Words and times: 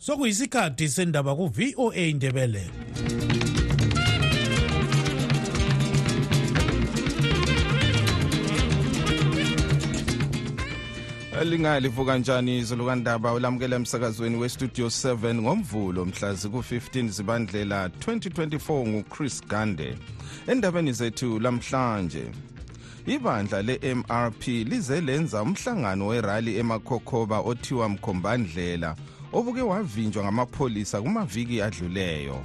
sokuyisikhathi 0.00 0.88
sendaba 0.88 1.34
ku-voa 1.36 1.94
indebele 1.94 2.64
lingalivuka 11.44 12.18
njani 12.18 12.58
izolukandaba 12.58 13.32
ulamukela 13.32 13.76
emsakazweni 13.76 14.36
westudio 14.40 14.86
7 14.88 15.34
ngomvulo 15.44 16.00
mhlazi 16.08 16.48
ku-15 16.48 17.08
zibandlela 17.20 17.86
2024 17.88 18.88
nguchris 18.88 19.44
gande 19.46 19.98
endabeni 20.46 20.92
zethu 20.92 21.36
lamhlanje 21.40 22.24
ibandla 23.06 23.62
le-mrp 23.62 24.42
lize 24.64 25.00
lenza 25.00 25.42
umhlangano 25.44 26.06
werali 26.06 26.56
emakhokhoba 26.56 27.38
othiwa 27.44 27.88
mkhombandlela 27.88 28.96
obuke 29.32 29.62
wavinjwa 29.62 30.24
ngamapholisa 30.24 30.98
kumaviki 31.02 31.62
adluleyo 31.62 32.38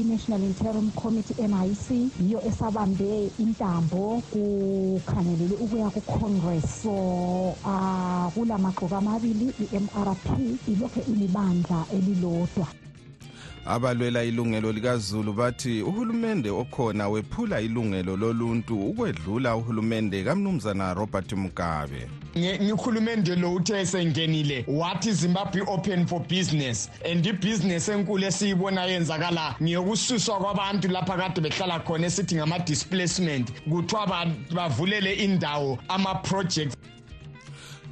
i-national 0.00 0.42
interim 0.50 0.90
committee 0.98 1.46
nic 1.52 1.82
yiyo 2.22 2.38
esabambe 2.48 3.10
intambo 3.44 4.02
kukhangelele 4.30 5.54
ukuya 5.64 5.88
kucongress 5.94 6.66
so 6.82 6.90
uh, 6.90 7.54
ah, 7.66 8.26
kula 8.34 8.58
magxuka 8.58 8.98
amabili 8.98 9.46
i-mrp 9.74 10.24
ilokhe 10.72 11.00
ilibandla 11.12 11.80
elilodwa 11.94 12.66
abalwela 13.68 14.24
ilungelo 14.24 14.72
likazulu 14.72 15.32
bathi 15.32 15.82
uhulumende 15.82 16.50
okhona 16.50 17.08
wephula 17.08 17.60
ilungelo 17.60 18.16
loluntu 18.16 18.74
ukwedlula 18.88 19.56
uhulumende 19.56 20.24
kamnumzana 20.24 20.94
robert 20.94 21.32
mugabe 21.32 22.08
ngihulumende 22.38 23.36
lo 23.36 23.52
uthe 23.54 23.80
esengenile 23.80 24.64
wathi 24.68 25.12
zimbabwe 25.12 25.62
open 25.66 26.06
for 26.06 26.20
business 26.28 26.88
and 27.12 27.26
ibhizinesi 27.26 27.90
enkulu 27.90 28.24
esiyibona 28.24 28.84
yenzakala 28.84 29.54
ngeyokususwa 29.62 30.36
kwabantu 30.40 30.88
lapha 30.88 31.16
kade 31.16 31.40
behlala 31.40 31.76
khona 31.84 32.06
esithi 32.06 32.34
ngama-displacement 32.36 33.46
kuthiwa 33.70 34.26
bavulele 34.54 35.14
indawo 35.14 35.78
ama-projects 35.88 36.76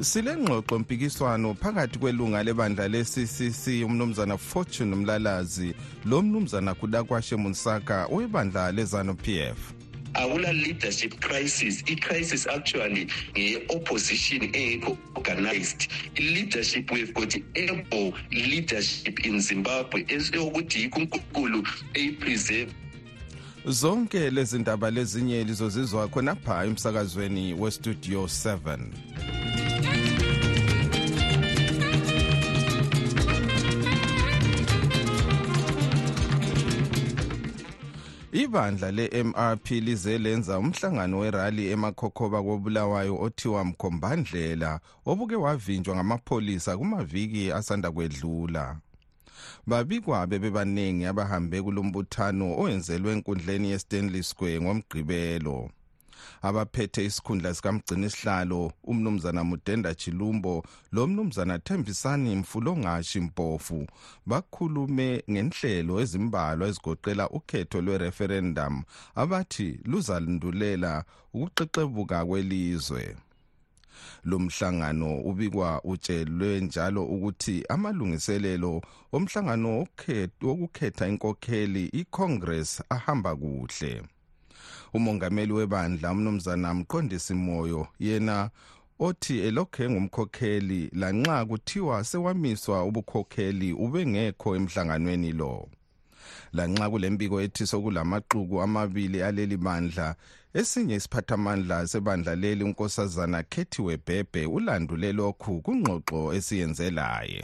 silengxoxo 0.04 0.78
mpikiswano 0.78 1.54
phakathi 1.54 1.98
kwelunga 1.98 2.42
lebandla 2.44 2.88
le-ccc 2.88 3.84
umnumzana 3.86 4.38
fortune 4.38 4.96
mlalazi 4.96 5.74
lo 6.04 6.22
mnumzana 6.22 6.74
kudakwashe 6.74 7.36
munsaka 7.36 8.06
webandla 8.10 8.72
lezanup-f 8.72 9.56
akula 10.14 10.52
leadership 10.52 11.20
crisis 11.20 11.82
i-crisis 11.86 12.46
actually 12.46 13.08
ngeye-opposition 13.34 14.42
engekho 14.42 14.98
organized 15.14 15.88
i-leadership 16.14 16.90
we've 16.90 17.12
got 17.14 17.34
able 17.54 18.12
leadership 18.32 19.26
in 19.26 19.40
zimbabwe 19.40 20.06
eyokuthi 20.08 20.80
yikho 20.82 20.98
unkulunkulu 21.00 21.64
eyipreserve 21.94 22.72
zonke 23.66 24.30
lezi 24.30 24.58
ndaba 24.58 24.90
lezinye 24.90 25.44
lizozizwa 25.44 26.08
khonapha 26.08 26.64
emsakazweni 26.64 27.54
westudio 27.54 28.24
7 28.24 29.55
ibandla 38.42 38.90
le-mrp 38.98 39.66
lize 39.86 40.18
lenza 40.24 40.54
umhlangano 40.62 41.16
werali 41.22 41.64
emakhokhoba 41.74 42.38
kobulawayo 42.46 43.14
othiwa 43.24 43.62
mkhombandlela 43.68 44.70
obuke 45.10 45.36
wavinjwa 45.44 45.94
ngamapholisa 45.96 46.72
kumaviki 46.78 47.44
asanda 47.58 47.88
kwedlula 47.94 48.64
babikwa 49.70 50.26
bebebaningi 50.30 51.04
abahambe 51.10 51.56
kulombuthano 51.64 52.46
owenzelwe 52.60 53.10
enkundleni 53.14 53.66
yestanley 53.72 54.22
square 54.28 54.58
ngomgqibelo 54.64 55.56
abaphethe 56.48 57.04
isikhundla 57.04 57.54
sikamgcini 57.54 58.10
sihlalo 58.10 58.72
umnumzana 58.90 59.44
mudenda 59.44 59.94
chilumbo 59.94 60.54
lomnumzana 60.92 61.58
thembisani 61.58 62.36
mfulongashi 62.40 63.20
mpofu 63.26 63.78
bakhulume 64.30 65.08
ngenhlelo 65.32 65.92
ezimbalwa 66.04 66.64
ezigoqela 66.70 67.24
ukhetho 67.38 67.78
lwereferendum 67.86 68.74
abathi 69.22 69.68
luzandulela 69.90 70.92
ukuqeqebuka 71.34 72.18
kwelizwe 72.28 73.04
lo 74.28 74.38
mhlangano 74.44 75.10
ubikwa 75.30 75.68
utshelwe 75.90 76.50
njalo 76.66 77.00
ukuthi 77.14 77.56
amalungiselelo 77.74 78.72
omhlangano 79.16 79.68
wokukhetha 80.46 81.04
inkokheli 81.12 81.82
iCongress 82.00 82.70
ahamba 82.96 83.32
kuhle 83.40 83.92
umongameli 84.94 85.52
webandla 85.52 86.10
umnumzana 86.12 86.74
mqondisi 86.74 87.34
moyo 87.34 87.86
yena 88.00 88.50
othi 88.98 89.38
elokhu 89.46 89.82
engumkhokheli 89.82 90.80
lanxa 91.00 91.44
kuthiwa 91.48 91.96
sewamiswa 92.10 92.76
ubukhokheli 92.88 93.68
ubengekho 93.84 94.48
emhlanganweni 94.56 95.30
lo 95.40 95.54
lanxa 96.56 96.86
kulempiko 96.92 97.36
ethi 97.44 97.64
sokulamaxuku 97.70 98.56
amabili 98.66 99.18
aleli 99.28 99.56
bandla 99.66 100.06
esinye 100.58 100.94
isiphathamandla 101.00 101.76
sebandla 101.90 102.34
leli 102.42 102.62
unkosazana 102.64 103.38
kethiwe 103.52 103.94
bhebhe 104.06 104.42
ulandule 104.56 105.08
lokhu 105.20 105.52
kungxoxo 105.64 106.20
esiyenze 106.36 106.86
laye 106.98 107.40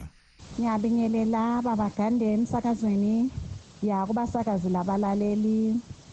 ngiyabingelela 0.59 1.43
babagande 1.67 2.25
emsakazweni 2.35 3.17
yakubasakazi 3.89 4.69
labalaleli 4.77 5.57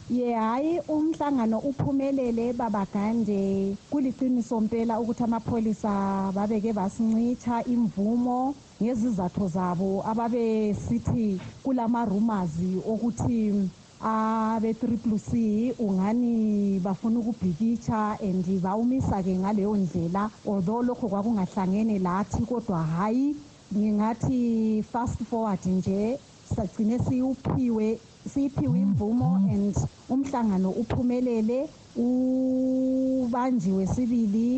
yehayi 0.09 0.81
umhlangano 0.89 1.61
uphumelele 1.69 2.51
babagande 2.59 3.75
kuliqiniso 3.93 4.57
mpela 4.65 4.97
ukuthi 5.01 5.23
amapholisa 5.23 6.31
babeke 6.35 6.73
basincitha 6.73 7.61
imvumo 7.69 8.55
ngezizathu 8.81 9.45
zabo 9.53 9.91
ababesithi 10.09 11.27
kulama-rumors 11.63 12.55
okuthi 12.91 13.69
abe-3 14.01 14.83
plus 15.03 15.23
c 15.29 15.73
ungani 15.77 16.81
bafuna 16.81 17.21
ukubhikitsha 17.21 18.17
and 18.23 18.47
bawumisa-ke 18.65 19.33
ngaleyo 19.37 19.77
ndlela 19.77 20.31
although 20.49 20.81
lokho 20.81 21.05
kwakungahlangene 21.07 21.99
lathi 22.01 22.41
kodwa 22.49 22.81
hhayi 22.81 23.35
ngingathi 23.77 24.81
fast 24.91 25.21
forward 25.29 25.61
nje 25.69 26.17
sagcine 26.55 26.97
siwuphiwe 26.99 27.99
siyiphiwe 28.31 28.77
imvumo 28.85 29.29
and 29.53 29.75
umhlangano 30.13 30.69
uphumelele 30.81 31.59
ubanjiwe 32.05 33.83
sibili 33.93 34.49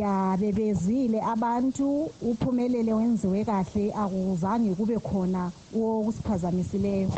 ya 0.00 0.14
bebezile 0.40 1.18
abantu 1.34 1.86
uphumelele 2.30 2.92
wenziwe 2.98 3.38
kahle 3.48 3.84
akuzange 4.02 4.70
kube 4.78 4.96
khona 5.06 5.42
owokusiphazamisileyo 5.76 7.10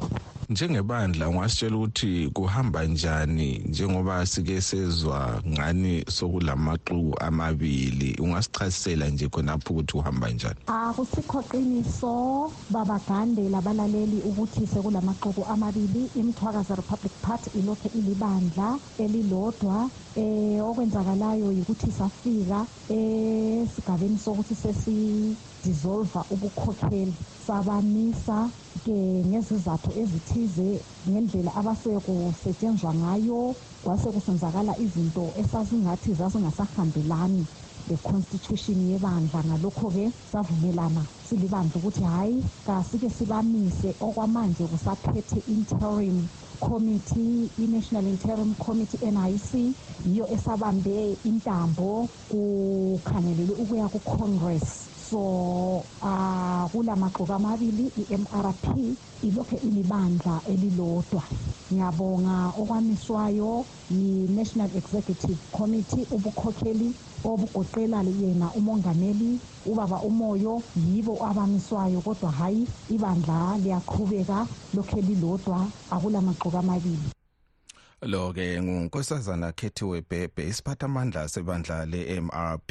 njengebandla 0.50 1.28
ungasitshela 1.28 1.76
ukuthi 1.76 2.30
kuhamba 2.34 2.84
njani 2.84 3.58
njengoba 3.68 4.26
sike 4.26 4.60
sezwa 4.60 5.42
ngani 5.50 6.02
sokulamaxuku 6.08 7.14
amabili 7.20 8.16
ungasichasisela 8.22 9.08
nje 9.08 9.28
khonapho 9.28 9.70
ukuthi 9.72 9.96
uhamba 9.96 10.30
njani 10.30 10.60
akusikho 10.66 11.38
qiniso 11.50 12.50
babagandela 12.72 13.58
abalaleli 13.62 14.18
ukuthi 14.26 14.66
sekulamaxuku 14.66 15.46
amabili 15.54 16.10
imthwakazi 16.18 16.74
republic 16.74 17.12
party 17.22 17.50
ilokhe 17.58 17.88
ilibandla 17.98 18.68
elilodwa 18.98 19.88
eh 20.18 20.58
okwenzakalayo 20.66 21.46
ukuthi 21.62 21.88
safika 21.98 22.60
eh, 22.90 23.62
esigabeni 23.62 24.18
sokuthi 24.18 24.54
sesi 24.54 24.98
disolva 25.64 26.24
ubukhokheli 26.32 27.12
sabamisa 27.46 28.38
ke 28.84 28.94
ngezizathu 29.28 29.88
ezithize 30.00 30.68
ngendlela 31.10 31.50
abasekusetshenzwa 31.60 32.90
ngayo 33.02 33.40
kwase 33.84 34.08
kusenzakala 34.14 34.72
izinto 34.84 35.24
esazingathi 35.40 36.10
zazingasahambelani 36.20 37.42
le-constitution 37.88 38.78
yebandla 38.90 39.40
ngalokho-ke 39.48 40.04
savumelana 40.30 41.02
silibandla 41.26 41.76
ukuthi 41.80 42.02
hhayi 42.12 42.38
kasike 42.66 43.08
sibamise 43.16 43.90
okwamanje 44.06 44.64
kusaphethe 44.72 45.38
interim 45.54 46.16
committee 46.66 47.50
i-national 47.62 48.06
interim 48.14 48.50
committee 48.64 49.06
nic 49.18 49.46
yiyo 50.08 50.24
esabambe 50.36 50.96
intambo 51.30 51.88
kukhangelelwe 52.30 53.54
ukuya 53.62 53.86
ku-congress 53.92 54.88
so 55.10 55.82
uh, 56.06 56.62
kula 56.70 56.94
maxuku 56.96 57.32
amabili 57.36 57.90
i-mrp 58.00 58.64
ilokhe 59.26 59.56
ilibandla 59.68 60.36
elilodwa 60.52 61.22
ngiyabonga 61.72 62.36
okwamiswayo 62.60 63.50
yi-national 63.90 64.70
executive 64.80 65.40
committee 65.56 66.06
ubukhokheli 66.16 66.88
obugoqela 67.30 67.98
yena 68.20 68.46
umongameli 68.58 69.30
ubaba 69.70 69.98
umoyo 70.08 70.54
yibo 70.86 71.14
abamiswayo 71.30 71.98
kodwa 72.06 72.30
hayi 72.38 72.62
ibandla 72.94 73.40
liyaqhubeka 73.62 74.38
lokhe 74.76 75.00
lilodwa 75.08 75.58
akula 75.94 76.18
maxuku 76.26 76.56
amabili 76.62 77.08
lo-ke 78.08 78.46
ngunkosazana 78.62 79.48
khethiwe 79.58 79.96
bhebhe 80.10 80.42
isiphathamandla 80.50 81.22
sebandla 81.32 81.78
le-mrp 81.92 82.70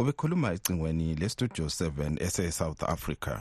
ubekhuluma 0.00 0.48
ecingweni 0.56 1.08
lestudio 1.20 1.64
7 1.66 2.22
ese-south 2.26 2.82
africa 2.94 3.32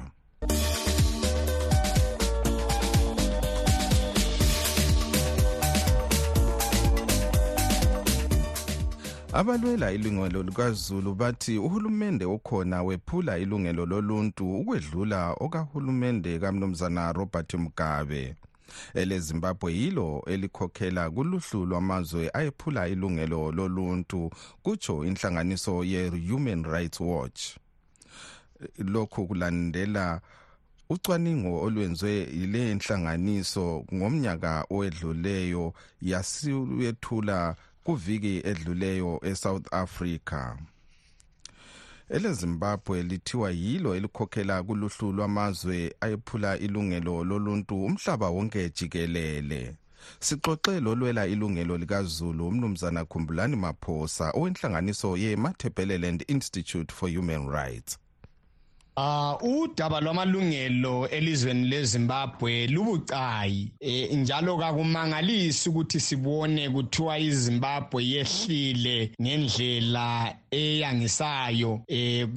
abalwela 9.39 9.88
ilungelo 9.95 10.39
lukazulu 10.47 11.09
bathi 11.19 11.53
uhulumende 11.65 12.25
okhona 12.35 12.77
wephula 12.88 13.33
ilungelo 13.44 13.83
loluntu 13.91 14.44
ukwedlula 14.59 15.21
okahulumende 15.45 16.31
kamnumzana 16.41 17.03
robert 17.17 17.51
mugabe 17.63 18.35
elezimbabwe 18.94 19.73
yilo 19.73 20.23
elikhokhela 20.27 21.09
kuluhlu 21.12 21.65
lwamazwe 21.65 22.29
ayephula 22.33 22.88
ilungelo 22.88 23.51
loluntu 23.51 24.31
kutsho 24.63 25.06
inhlanganiso 25.06 25.83
ye-human 25.83 26.63
rights 26.63 27.00
watch 27.00 27.41
lokhu 28.77 29.27
kulandela 29.27 30.21
ucwaningo 30.89 31.53
olwenzwe 31.65 32.12
yile 32.39 32.62
nhlanganiso 32.75 33.65
ngomnyaka 33.94 34.51
owedluleyo 34.74 35.74
yasiyethula 36.12 37.39
kuviki 37.85 38.33
edluleyo 38.51 39.12
eSouth 39.31 39.67
Africa 39.83 40.41
elezimbabwe 42.12 43.04
lithiwa 43.04 43.52
yilo 43.52 43.96
elikhokhela 43.96 44.63
kuluhlu 44.63 45.12
lwamazwe 45.16 45.96
ayephula 46.04 46.52
ilungelo 46.66 47.13
loluntu 47.30 47.75
umhlaba 47.88 48.28
wonke 48.36 48.62
jikelele 48.78 49.62
sixoxe 50.25 50.74
lolwela 50.86 51.24
ilungelo 51.34 51.74
likazulu 51.81 52.44
umnumzana 52.52 53.02
khumbulani 53.12 53.56
maphosa 53.66 54.25
owenhlanganiso 54.40 55.10
ye-matebeleland 55.24 56.19
institute 56.36 56.90
for 56.98 57.08
human 57.16 57.44
rights 57.60 57.92
Ah 59.03 59.36
udaba 59.42 60.00
lwamalungelo 60.01 61.07
elizweni 61.09 61.68
leZimbabwe 61.68 62.53
lubucayi 62.74 63.71
eh, 63.80 64.09
njalo 64.21 64.53
akumangalisi 64.65 65.69
ukuthi 65.74 66.00
sibone 66.07 66.69
kuthiwa 66.69 67.18
iZimbabwe 67.19 68.00
yehlile 68.13 68.98
ngendlela 69.21 70.06
eyangisayo 70.53 71.71
eh 72.00 72.27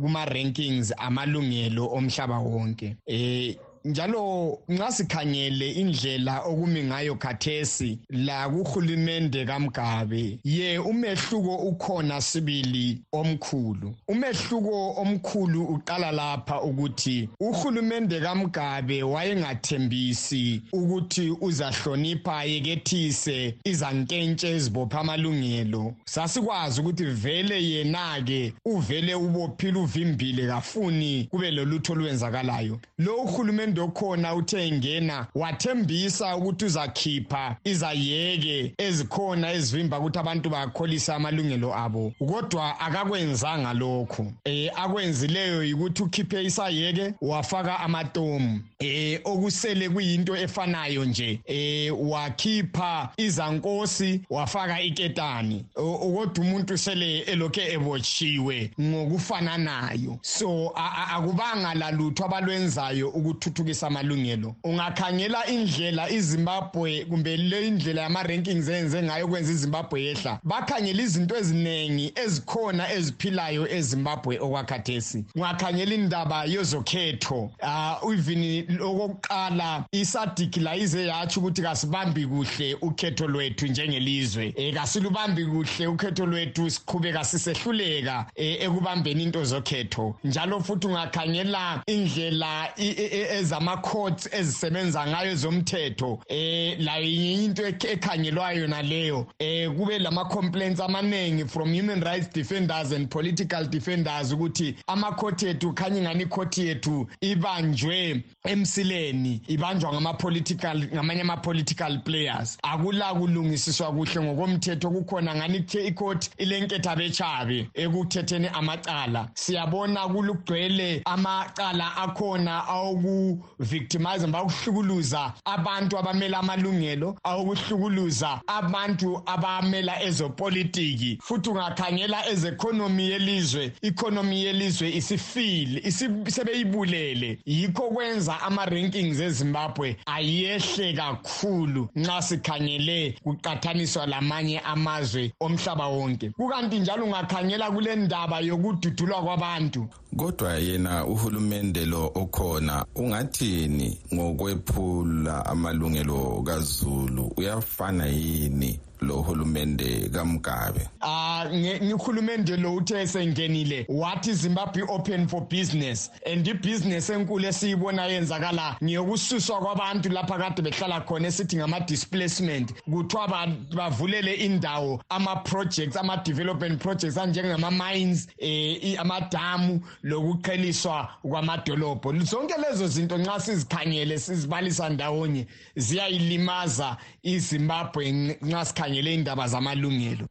kuma 0.00 0.22
rankings 0.30 0.92
amalungelo 1.06 1.84
omhlaba 1.98 2.38
wonke. 2.46 2.88
Eh 3.04 3.56
njalo 3.84 4.58
nxa 4.68 4.92
sikhangele 4.92 5.70
indlela 5.72 6.40
okumi 6.42 6.82
ngayo 6.84 7.14
khathesi 7.14 7.98
la 8.10 8.48
kuhulumende 8.48 9.44
kaMgabe 9.44 10.38
ye 10.44 10.78
umehluko 10.78 11.56
ukhona 11.56 12.20
sibili 12.20 13.00
omkhulu 13.12 13.94
umehluko 14.08 14.92
omkhulu 15.00 15.64
uqala 15.64 16.12
lapha 16.12 16.60
ukuthi 16.62 17.28
uhulumende 17.40 18.20
kaMgabe 18.20 19.02
wayengathembisi 19.02 20.62
ukuthi 20.72 21.34
uzahlonipha 21.40 22.44
yekethise 22.44 23.54
izankentshe 23.64 24.50
ezibopha 24.50 25.00
amalungelo 25.00 25.94
sasikwazi 26.06 26.80
ukuthi 26.80 27.04
vele 27.04 27.64
yena 27.70 28.22
ke 28.26 28.54
uvele 28.64 29.14
ubophile 29.14 29.78
uvimbile 29.78 30.46
kafuni 30.46 31.24
kube 31.30 31.50
lolutho 31.50 31.92
olwenzakalayo 31.92 32.80
lo 32.98 33.16
uhulumende 33.16 33.67
uhulumende 33.68 33.80
okhona 33.80 34.34
uthe 34.34 34.66
engena 34.68 35.26
wathembisa 35.34 36.36
ukuthi 36.36 36.64
uzakhipha 36.64 37.56
izayeke 37.64 38.74
ezikhona 38.78 39.52
ezivimba 39.52 39.98
ukuthi 39.98 40.18
abantu 40.18 40.50
bakholise 40.50 41.12
amalungelo 41.12 41.74
abo 41.74 42.12
kodwa 42.18 42.80
akakwenzanga 42.80 43.72
lokho 43.72 44.22
um 44.22 44.32
e, 44.44 44.70
akwenzileyo 44.76 45.64
yikuthi 45.64 46.02
ukhiphe 46.02 46.44
isayeke 46.44 47.14
wafaka 47.20 47.80
amatomu 47.80 48.60
um 48.80 49.22
okusele 49.24 49.88
kuyinto 49.88 50.36
efanayo 50.36 51.04
nje 51.04 51.40
um 51.48 52.10
wakhipha 52.10 53.08
izankosi 53.16 54.20
wafaka 54.30 54.80
iketani 54.82 55.64
kodwa 55.74 56.30
umuntu 56.44 56.78
sele 56.78 57.18
elokhe 57.20 57.72
ebotshiwe 57.72 58.70
ngokufananayo 58.80 60.18
so 60.22 60.70
akubanga 61.14 61.74
lalutho 61.74 62.24
abalwenzayo 62.24 63.08
ukuthi 63.08 63.50
ukuthuthukisa 63.58 63.86
amalungelo 63.86 64.56
ungakhangela 64.64 65.46
indlela 65.46 66.08
izimbabwe 66.10 67.04
kumbe 67.08 67.36
le 67.36 67.68
indlela 67.68 68.02
yama-rankings 68.02 68.68
eyenze 68.68 69.02
ngayo 69.02 69.26
ukwenza 69.26 69.52
izimbabwe 69.52 70.02
yehla 70.02 70.38
bakhangela 70.44 71.02
izinto 71.02 71.36
eziningi 71.36 72.12
ezikhona 72.24 72.92
eziphilayo 72.94 73.68
ezimbabwe 73.76 74.38
okwakhathesi 74.40 75.24
ungakhangela 75.36 75.94
indaba 75.94 76.44
yezokhetho 76.44 77.50
um 77.62 78.12
even 78.12 78.78
okokuqala 78.80 79.84
isadiki 79.92 80.60
la 80.60 80.76
ize 80.76 81.06
yatsho 81.06 81.40
ukuthi 81.40 81.62
kasibambi 81.62 82.26
kuhle 82.26 82.74
ukhetho 82.82 83.26
lwethu 83.28 83.66
njengelizwe 83.66 84.54
um 84.58 84.74
kasilubambi 84.74 85.44
kuhle 85.46 85.86
ukhetho 85.86 86.26
lwethu 86.26 86.70
siqhubeka 86.70 87.24
sisehluleka 87.24 88.26
eh, 88.34 88.62
ekubambeni 88.64 89.22
into 89.22 89.44
zokhetho 89.44 90.16
njalo 90.24 90.60
futhi 90.60 90.86
ungakhangela 90.86 91.82
indlela 91.86 92.68
e-, 92.76 92.94
e-, 92.96 93.44
zama-courts 93.48 94.28
ezisebenza 94.32 95.06
ngayo 95.06 95.34
zomthetho 95.36 96.20
eh 96.28 96.76
layo 96.80 97.42
into 97.42 97.66
ekhangelwayo 97.66 98.60
yona 98.60 98.82
leyo 98.82 99.26
eh 99.38 99.70
kube 99.72 99.98
lama-complaints 99.98 100.80
amaningi 100.80 101.44
from 101.48 101.72
human 101.74 102.00
rights 102.00 102.28
defenders 102.32 102.92
and 102.92 103.08
political 103.10 103.64
defenders 103.64 104.32
ukuthi 104.32 104.74
amakhothi 104.86 105.46
ethu 105.46 105.72
khanye 105.72 106.00
ngani 106.02 106.22
ikhothi 106.22 106.66
yethu 106.66 107.06
ibanjwe 107.20 108.22
emsileni 108.44 109.40
ibanjwa 109.48 109.92
ngama-political 109.92 110.76
ngamanye 110.94 111.20
ama-political 111.22 111.98
players 112.04 112.58
akula 112.62 113.14
kulungisiswa 113.14 113.92
kuhle 113.92 114.20
ngokomthetho 114.20 114.90
kukhona 114.90 115.34
ngani 115.34 115.64
ikhothi 115.86 116.30
ilenketha 116.38 116.96
betshabe 116.96 117.68
ekuthetheni 117.74 118.46
amacala 118.52 119.28
siyabona 119.34 120.08
kulugcwele 120.08 121.02
amacala 121.04 121.96
akhona 121.96 122.64
awoku 122.68 123.37
uku-victimize 123.38 124.26
bawuhlukuluza 124.26 125.32
abantu 125.44 125.98
abamela 125.98 126.38
amalungelo 126.38 127.08
awokuhlukuluza 127.24 128.40
abantu 128.46 129.08
abamela 129.26 129.94
ezopolitiki 130.08 131.10
futhi 131.26 131.48
ungakhangela 131.50 132.18
ezekhonomi 132.32 133.04
yelizwe 133.12 133.64
ikhonomi 133.88 134.36
yelizwe 134.44 134.86
isifile 135.00 135.90
sebeyibulele 136.36 137.28
yikho 137.46 137.82
kwenza 137.94 138.34
ama-rankings 138.46 139.18
ezimbabwe 139.28 139.88
ayehle 140.16 140.86
kakhulu 141.00 141.82
nxa 142.00 142.18
sikhangele 142.28 142.98
kuqathaniswa 143.24 144.04
lamanye 144.12 144.58
amazwe 144.72 145.22
omhlaba 145.44 145.86
wonke 145.94 146.26
kukanti 146.38 146.76
njalo 146.80 147.02
ungakhangela 147.04 147.66
kule 147.70 147.96
ndaba 147.96 148.36
yokududulwa 148.48 149.18
kwabantu 149.26 149.82
kodwa 150.16 150.54
yena 150.58 150.94
uhulumende 151.12 151.82
lo 151.92 152.02
okhona 152.22 152.74
ungathini 153.02 153.88
ngokwephula 154.14 155.34
amalungelo 155.52 156.18
kaZulu 156.46 157.24
uyafana 157.38 158.04
yini 158.20 158.70
lo 159.00 159.22
hulumende 159.22 160.10
kamgabe 160.12 160.88
ah 161.00 161.44
ngikhulumente 161.52 162.56
lo 162.56 162.74
uthe 162.74 163.06
sengenile 163.06 163.86
wathi 163.88 164.32
Zimbabwe 164.32 164.82
open 164.88 165.28
for 165.28 165.40
business 165.42 166.10
and 166.26 166.46
ibusiness 166.46 167.10
enkulu 167.10 167.46
esiyibona 167.48 168.06
yenzakala 168.08 168.76
ngiyokususwa 168.84 169.58
kwabantu 169.60 170.08
lapha 170.08 170.38
kade 170.38 170.62
behlala 170.62 171.00
khona 171.00 171.28
esithi 171.28 171.56
ngama 171.56 171.80
displacement 171.80 172.72
kuthiwa 172.90 173.46
bavulele 173.74 174.34
indawo 174.34 175.02
ama 175.08 175.36
projects 175.36 175.96
ama 175.96 176.16
development 176.16 176.80
projects 176.82 177.16
anjengama 177.18 177.70
mines 177.70 178.28
eh 178.38 179.00
ama 179.00 179.20
dam 179.20 179.80
lokuqheliswa 180.02 181.08
kwamadolobho 181.22 182.12
zonke 182.24 182.54
lezo 182.60 182.88
zinto 182.88 183.18
nxa 183.18 183.40
sizikhangele 183.40 184.18
sizibalisa 184.18 184.88
ndawonye 184.88 185.46
ziyayilimaza 185.76 186.96
iZimbabwe 187.22 188.12
nxa 188.42 188.72
okhangele 188.88 189.14
indaba 189.14 189.44
zamalungelo 189.46 190.26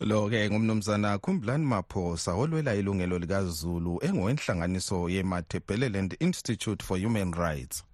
lo-ke 0.00 0.48
ngumnumzana 0.50 1.18
khumblani 1.22 1.64
maphosa 1.70 2.34
olwela 2.42 2.74
ilungelo 2.74 3.16
likazulu 3.22 4.00
engowenhlanganiso 4.06 5.06
ye-matabeleland 5.14 6.10
institute 6.26 6.82
for 6.82 6.98
human 6.98 7.30
rights 7.32 7.84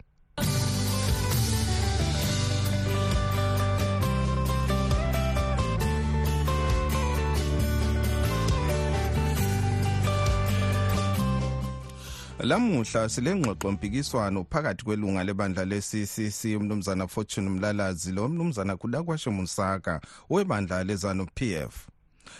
lamuhla 12.44 13.08
silengxoxompikiswano 13.08 14.46
phakathi 14.50 14.84
kwelunga 14.84 15.24
lebandla 15.24 15.64
le-ccc 15.64 16.56
umnumzana 16.56 17.06
fortune 17.08 17.48
mlalazi 17.50 18.12
lo 18.12 18.28
mnumzana 18.28 18.76
kulakwashe 18.76 19.30
musaka 19.30 20.00
webandla 20.30 20.84
lezanup 20.84 21.42
f 21.42 21.86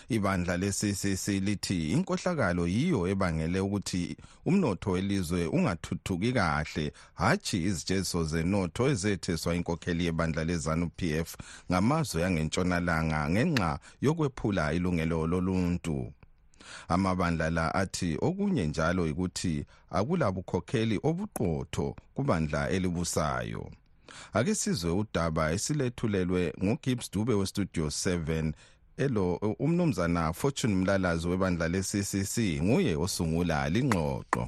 ibandla 0.09 0.57
le-ccc 0.57 1.27
lithi 1.27 1.91
inkohlakalo 1.91 2.67
yiyo 2.67 3.07
ebangele 3.07 3.59
ukuthi 3.59 4.15
umnotho 4.45 4.91
welizwe 4.91 5.45
ungathuthuki 5.47 6.33
kahle 6.33 6.93
hatshi 7.13 7.63
izijeziso 7.63 8.23
zenotho 8.23 8.87
ezetheswa 8.89 9.55
inkokheli 9.55 10.05
yebandla 10.05 10.43
lezanup 10.49 10.97
f 11.03 11.29
ngamazwe 11.71 12.25
angentshonalanga 12.25 13.29
ngenxa 13.29 13.79
yokwephula 14.01 14.73
ilungelo 14.73 15.27
loluntu 15.27 15.91
lo 15.93 16.13
amabandla 16.87 17.49
la 17.49 17.75
athi 17.75 18.17
okunye 18.27 18.63
njalo 18.67 19.03
ukuthi 19.11 19.55
akulabukhokheli 19.97 20.95
obuqotho 21.09 21.87
kubandla 22.15 22.69
elibusayo 22.75 23.63
ake 24.37 24.53
sizwe 24.61 24.91
udaba 25.01 25.43
esilethulelwe 25.55 26.41
ngugibbs 26.63 27.05
dube 27.11 27.33
westudio 27.39 27.85
7 27.87 28.53
elo 29.03 29.25
umnumzana 29.63 30.33
fortune 30.39 30.75
mlalazi 30.75 31.25
webandla 31.31 31.65
le-ccc 31.73 32.35
nguye 32.65 32.93
osungula 33.05 33.57
lingxoxo 33.73 34.43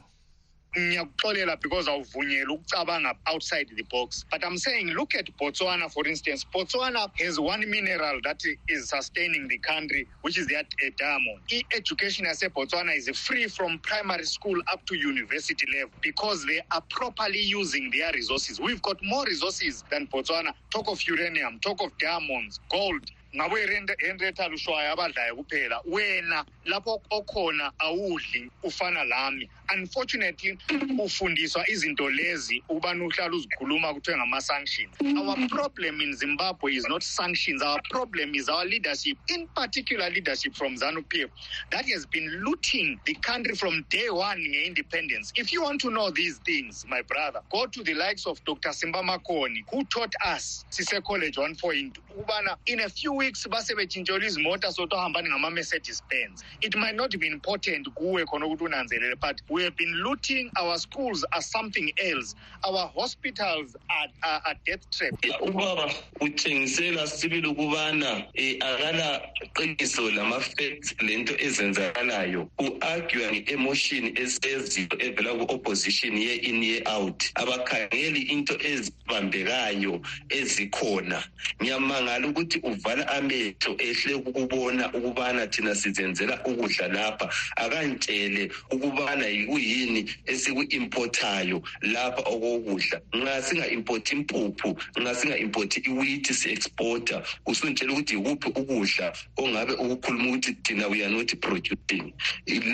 ngiyakuxolela 0.79 1.55
because 1.61 1.87
awuvunyelwa 1.87 2.53
ukucabanga 2.55 3.11
outside 3.27 3.67
the 3.75 3.83
box 3.91 4.23
but 4.31 4.43
i'm 4.45 4.57
saying 4.57 4.87
look 4.93 5.15
at 5.15 5.27
botswana 5.37 5.91
for 5.91 6.07
instance 6.07 6.45
botswana 6.53 7.11
has 7.19 7.39
one 7.39 7.67
mineral 7.69 8.19
that 8.23 8.41
is 8.69 8.87
sustaining 8.87 9.47
the 9.49 9.57
country 9.59 10.07
which 10.21 10.37
is 10.37 10.47
that 10.47 10.65
Education, 10.79 11.27
eh, 11.29 11.61
i-education 11.71 12.25
yasebotswana 12.25 12.95
is 12.95 13.09
free 13.19 13.47
from 13.47 13.79
primary 13.79 14.23
school 14.23 14.57
up 14.71 14.85
to 14.85 14.95
university 14.95 15.65
level 15.75 15.91
because 16.01 16.45
they 16.45 16.61
are 16.71 16.81
properly 16.89 17.39
using 17.41 17.91
their 17.91 18.11
resources 18.13 18.59
we've 18.61 18.81
got 18.81 18.97
more 19.03 19.25
resources 19.25 19.83
than 19.91 20.07
botswana 20.07 20.53
talk 20.69 20.87
of 20.87 21.01
uranium 21.07 21.59
talk 21.59 21.81
of 21.83 21.97
diamonds 21.97 22.59
gold 22.69 23.03
ngabe 23.35 23.63
irenti 23.63 23.93
ethanda 24.25 24.57
kuphela 25.35 25.81
wena 25.85 26.45
lapho 26.65 27.01
okhona 27.11 27.71
awudli 27.79 28.51
ufana 28.63 29.03
lami 29.03 29.50
unfortunately 29.75 30.57
ufundiswa 31.03 31.63
izinto 31.69 32.09
lezi 32.11 32.59
uhlala 32.69 33.31
uzikhuluma 33.33 33.93
kuthiwe 33.95 34.17
ngama-sanctions 34.19 34.91
our 35.17 35.39
problem 35.50 36.01
in 36.01 36.11
zimbabwe 36.13 36.73
is 36.75 36.83
not 36.89 37.01
sanctions 37.03 37.61
our 37.61 37.79
problem 37.89 38.35
is 38.35 38.50
our 38.50 38.65
leadership 38.65 39.15
in 39.29 39.47
particular 39.55 40.09
leadership 40.11 40.51
from 40.53 40.75
zanu 40.75 41.00
p 41.07 41.21
f 41.23 41.29
that 41.71 41.85
has 41.89 42.05
been 42.09 42.27
looting 42.43 43.00
the 43.05 43.13
country 43.23 43.55
from 43.55 43.81
day 43.89 44.09
one 44.09 44.41
nge-independence 44.43 45.31
if 45.35 45.53
you 45.53 45.63
want 45.63 45.79
to 45.79 45.89
know 45.89 46.11
these 46.11 46.39
things 46.39 46.83
my 46.85 47.01
brother 47.03 47.39
go 47.50 47.65
to 47.67 47.81
the 47.83 47.93
likes 47.93 48.27
of 48.27 48.43
dr 48.43 48.73
simba 48.73 49.01
makoni 49.01 49.63
who 49.71 49.85
taught 49.85 50.13
us 50.35 50.65
sise 50.69 51.00
college 51.03 51.38
one 51.38 51.55
point 51.55 51.97
ukubana 52.15 52.56
in 52.68 52.82
a 52.86 52.89
few 52.89 53.13
weeks 53.15 53.46
basebetshintshelwe 53.50 54.25
izimota 54.25 54.72
sotohambani 54.72 55.30
ngama-mercedes 55.30 56.03
benz 56.10 56.44
it 56.62 56.75
might 56.75 56.96
not 56.96 57.18
be 57.20 57.27
important 57.27 57.89
kuwe 57.89 58.25
khona 58.25 58.46
ukuthi 58.46 58.63
unanzelele 58.63 59.15
but 59.20 59.41
we 59.50 59.63
have 59.63 59.75
been 59.75 59.94
looting 59.96 60.51
our 60.62 60.77
schools 60.80 61.25
are 61.32 61.41
something 61.41 61.91
else 61.98 62.36
our 62.63 62.91
hospitals 62.96 63.75
are, 63.89 64.10
are, 64.24 64.41
are 64.46 64.56
death 64.65 64.89
trap 64.91 65.13
ubaba 65.41 65.94
utshengisela 66.20 67.08
sibili 67.08 67.48
ukubana 67.48 68.12
um 68.13 68.24
eh, 68.34 68.58
akalaqiniso 68.62 70.12
lama-facts 70.12 70.96
lento 71.01 71.38
ezenzakalayo 71.38 72.48
u-argua 72.60 73.32
nge-emotion 73.32 74.18
eseziyo 74.18 74.98
evela 75.03 75.34
ku-opposition 75.34 76.18
ye-in 76.18 76.63
ye-out 76.63 77.25
abakhangeli 77.36 78.22
into 78.22 78.53
ezibambekayo 78.72 80.01
ezikhona 80.30 81.20
ngiyama 81.62 82.00
ungabangala 82.01 82.27
ukuthi 82.27 82.60
uvala 82.63 83.08
amehlo 83.08 83.74
ehle 83.77 84.13
ukubona 84.25 84.91
ukubana 84.93 85.48
thina 85.50 85.75
sizenzela 85.75 86.39
ukudla 86.46 86.88
lapha 86.88 87.29
akantshele 87.58 88.51
ukubana 88.72 89.25
yikuyini 89.27 90.05
esiku-impothayo 90.25 91.62
lapha 91.93 92.22
okokudla 92.22 93.01
nxa 93.13 93.41
singa-impoti 93.48 94.12
impuphu 94.17 94.70
nxa 95.01 95.13
singa-impoti 95.20 95.77
iwithi 95.88 96.34
si-exporta 96.41 97.15
usungitshela 97.46 97.91
ukuthi 97.93 98.13
yikuphi 98.15 98.50
ukudla 98.60 99.08
ongabe 99.41 99.74
ukukhuluma 99.81 100.25
ukuthi 100.36 100.51
thina 100.65 100.88
we 100.91 101.03
are 101.03 101.13
not 101.13 101.29
producing 101.41 102.05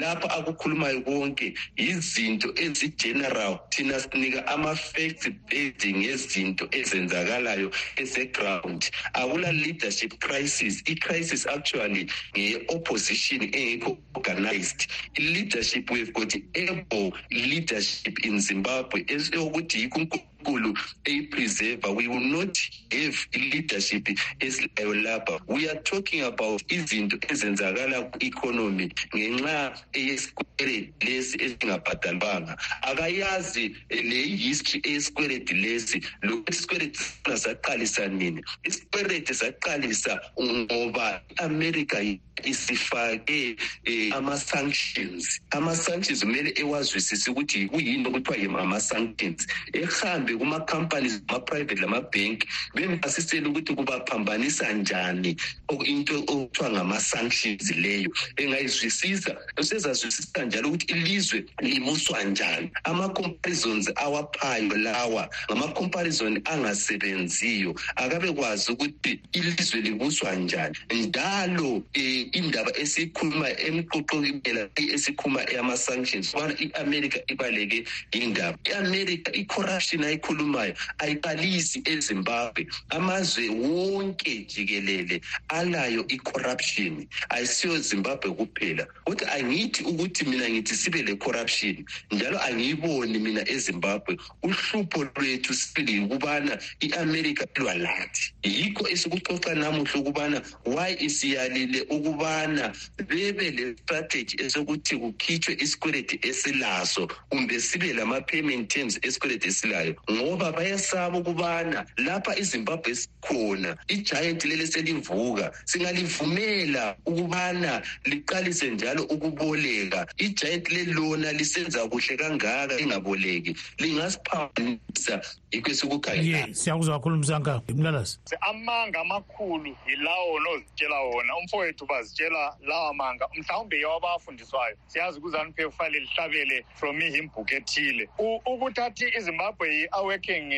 lapha 0.02 0.28
akukhulumayo 0.38 1.02
konke 1.02 1.54
yizinto 1.76 2.48
ezigeneral 2.64 3.54
thina 3.70 4.00
sinika 4.00 4.48
ama-facts 4.48 5.26
based 5.50 5.84
ngezinto 6.00 6.68
ezenzakalayo 6.72 7.70
eseground 7.96 8.86
awula 9.18 9.52
leadership 9.52 10.14
crisis 10.20 10.82
i-crisis 10.94 11.46
actually 11.56 12.06
ngeye-opposition 12.36 13.40
engekho 13.42 13.92
organized 14.18 14.82
i-leadership 15.20 15.86
we've 15.94 16.14
got 16.20 16.32
able 16.64 17.06
leadership 17.46 18.16
in 18.28 18.36
zimbabwe 18.50 18.98
eyokuthi 19.16 19.76
yikho 19.84 20.00
enkulu 20.40 20.74
eyipreserva 21.06 21.88
we 21.98 22.08
will 22.12 22.20
not 22.36 22.54
have 22.96 23.18
i-leadership 23.38 24.04
esiyolapha 24.46 25.36
we 25.54 25.62
are 25.72 25.80
talking 25.92 26.22
about 26.32 26.62
izinto 26.76 27.18
ezenzakala 27.32 27.98
ku-economy 28.12 28.86
ngenxa 29.16 29.58
eyesikweleti 29.94 30.92
lesi 31.06 31.36
esingabhadalwanga 31.46 32.54
akayazi 32.90 33.66
le-history 34.10 34.80
eyesikweleti 34.90 35.54
lesi 35.64 35.98
lokuthi 36.28 36.52
isikweleti 36.56 37.00
saqalisa 37.44 38.04
nini 38.18 38.42
isikweleti 38.70 39.34
saqalisa 39.42 40.14
ngoba 40.44 41.08
i-america 41.38 41.98
isifake 42.44 43.58
eh, 43.86 44.14
ama-sanctions 44.16 45.40
ama-sanctions 45.52 46.20
kumele 46.22 46.54
ewazwisise 46.56 47.32
ukuthi 47.32 47.66
kuyini 47.68 48.08
okuthiwa 48.08 48.62
ama-sanctions 48.62 49.48
ehambe 49.74 50.34
kuma-companies 50.38 51.22
ama-private 51.28 51.76
lama-bank 51.82 52.44
bemchasisele 52.76 53.48
ukuthi 53.48 53.76
kubaphambanisa 53.76 54.72
njani 54.74 55.38
into 55.86 56.18
okuthiwa 56.28 56.70
ngama-sanctions 56.72 57.72
leyo 57.76 58.12
engayizwisisa 58.36 59.36
sezazwisisa 59.62 60.46
njalo 60.46 60.68
ukuthi 60.68 60.86
ilizwe 60.94 61.46
limuswa 61.60 62.24
njani 62.24 62.70
ama-comparisons 62.84 63.92
awaphayo 63.96 64.78
lawa 64.78 65.30
ngama-comparison 65.52 66.42
angasebenziyo 66.46 67.76
akabekwazi 67.96 68.72
ukuthi 68.72 69.20
ilizwe 69.32 69.82
libuswa 69.82 70.36
njani 70.36 70.76
njalo 70.94 71.84
um 71.98 72.27
indaba 72.34 72.72
esikhuluma 72.78 73.50
emqoqokibela 73.52 74.70
esikhuluma 74.94 75.42
eyama-sanctions 75.52 76.30
kubana 76.32 76.54
i-amerika 76.60 77.20
ibaleke 77.28 77.84
indaba 78.12 78.58
i-amerika 78.70 79.32
i-corruption 79.40 80.02
ayikhulumayo 80.04 80.74
ayiqalisi 81.00 81.80
ezimbabwe 81.94 82.68
amazwe 82.90 83.50
wonke 83.50 84.46
jikelele 84.52 85.22
alayo 85.48 86.06
i-corruption 86.08 87.08
ayisiyo 87.30 87.78
zimbabwe 87.80 88.30
kuphela 88.32 88.86
kodwa 89.06 89.32
angithi 89.32 89.84
ukuthi 89.84 90.26
mina 90.26 90.50
ngithi 90.50 90.76
sibe 90.76 91.02
le-corruption 91.04 91.86
njalo 92.12 92.40
angiyiboni 92.44 93.20
mina 93.20 93.42
ezimbabwe 93.50 94.18
uhlupho 94.44 95.04
lwethu 95.16 95.54
siliyukubana 95.54 96.58
i-amerika 96.80 97.48
ilwa 97.56 97.74
lathi 97.76 98.34
yikho 98.44 98.88
esikuxoxa 98.88 99.56
namuhle 99.56 100.00
ukubana 100.00 100.42
why 100.66 100.92
isiyalile 101.00 101.82
ukuba 101.82 102.17
ukubana 102.18 102.74
bebe 103.08 103.50
le-strategy 103.54 104.36
esokuthi 104.42 104.98
kukhitshwe 104.98 105.54
isikweleti 105.62 106.18
esilaso 106.30 107.08
kumbe 107.30 107.60
sibe 107.60 107.94
lama-payment 107.94 108.66
terms 108.74 108.98
esikweleti 109.06 109.48
esilayo 109.50 109.94
ngoba 110.12 110.52
bayesaba 110.58 111.18
ukubana 111.22 111.86
lapha 112.06 112.34
izimbabwe 112.42 112.92
esikhona 112.92 113.78
ijayenti 113.88 114.48
leli 114.50 114.64
eselivuka 114.64 115.46
singalivumela 115.66 116.96
ukubana 117.06 117.82
liqalise 118.10 118.68
njalo 118.72 119.04
ukuboleka 119.04 120.08
ijayenti 120.18 120.70
leli 120.76 120.94
lona 120.94 121.32
lisenza 121.32 121.88
kuhle 121.88 122.18
kangaka 122.22 122.74
lingaboleki 122.80 123.52
lingasiphaanisa 123.82 125.16
yikho 125.52 125.70
esikukhayeyesiyakuzwakhulumsanga 125.72 127.54
mlalasi 127.80 128.18
amanga 128.50 129.00
amakhulu 129.06 129.70
yilawo 129.88 130.40
nozitshela 130.40 130.98
wona 131.00 131.38
umfowethu 131.38 131.86
bazitshela 132.08 132.58
lawa 132.62 132.94
manga 132.94 133.28
mhlawumbe 133.38 133.78
yiwo 133.78 133.96
abawafundiswayo 133.98 134.78
siyazi 134.88 135.20
ukuze 135.20 135.38
anupef 135.40 135.76
fanele 135.76 136.00
lihlabele 136.00 136.66
from 136.76 136.96
mihimbhuku 136.98 137.54
ethile 137.56 138.08
ukuthi 138.46 138.82
athi 138.82 139.06
izimbabwe 139.18 139.68
yi-awerking 139.76 140.50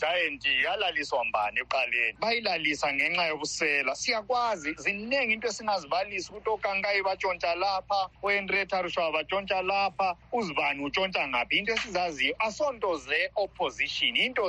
giant 0.00 0.44
yalaliswa 0.64 1.24
mbani 1.24 1.58
ekuqaleni 1.60 2.18
bayilalisa 2.20 2.88
ngenxa 2.94 3.24
yobusela 3.26 3.92
siyakwazi 3.94 4.72
ziningi 4.82 5.32
into 5.34 5.46
esingazibalisi 5.48 6.30
ukuthi 6.32 6.50
okangaye 6.56 6.98
batshontsha 7.06 7.54
lapha 7.54 8.00
oendretarushaw 8.24 9.12
batshontsha 9.14 9.62
lapha 9.62 10.08
uzibani 10.32 10.78
utshontsha 10.84 11.22
ngaphi 11.28 11.54
into 11.58 11.72
esizaziyo 11.76 12.34
asonto 12.38 12.90
ze-opposition 13.06 14.16
into 14.16 14.44